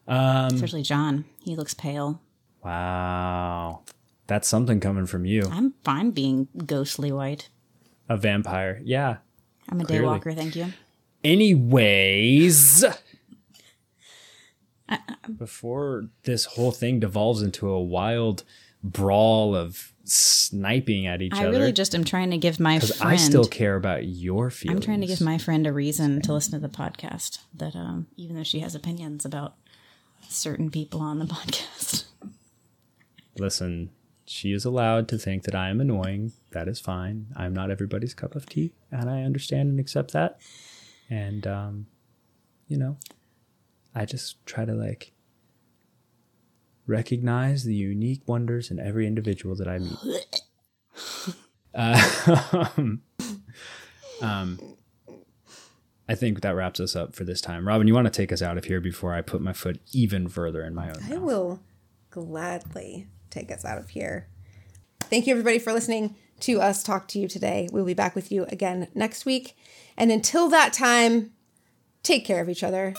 [0.08, 1.24] Um, Especially John.
[1.44, 2.20] He looks pale.
[2.64, 3.82] wow.
[4.26, 5.42] That's something coming from you.
[5.50, 7.48] I'm fine being ghostly white.
[8.10, 8.80] A vampire.
[8.84, 9.18] Yeah.
[9.70, 10.06] I'm a Clearly.
[10.06, 10.66] daywalker, thank you.
[11.24, 12.84] Anyways,
[15.36, 18.44] before this whole thing devolves into a wild
[18.82, 22.78] brawl of sniping at each I other, I really just am trying to give my
[22.78, 23.12] friend.
[23.12, 24.78] I still care about your feelings.
[24.78, 27.38] I'm trying to give my friend a reason to listen to the podcast.
[27.54, 29.54] That um, even though she has opinions about
[30.28, 32.04] certain people on the podcast,
[33.38, 33.90] Listen,
[34.26, 36.32] she is allowed to think that I am annoying.
[36.50, 37.26] That is fine.
[37.36, 40.40] I'm not everybody's cup of tea, and I understand and accept that.
[41.08, 41.86] And um,
[42.66, 42.98] you know,
[43.94, 45.12] I just try to like
[46.86, 49.96] recognize the unique wonders in every individual that I meet.
[51.74, 52.64] Uh,
[54.20, 54.58] um,
[56.08, 57.68] I think that wraps us up for this time.
[57.68, 60.28] Robin, you want to take us out of here before I put my foot even
[60.28, 61.20] further in my own I mouth?
[61.20, 61.60] will
[62.10, 64.28] gladly take us out of here.
[65.02, 67.68] Thank you, everybody, for listening to us talk to you today.
[67.70, 69.56] We'll be back with you again next week.
[69.96, 71.32] And until that time,
[72.02, 72.94] take care of each other.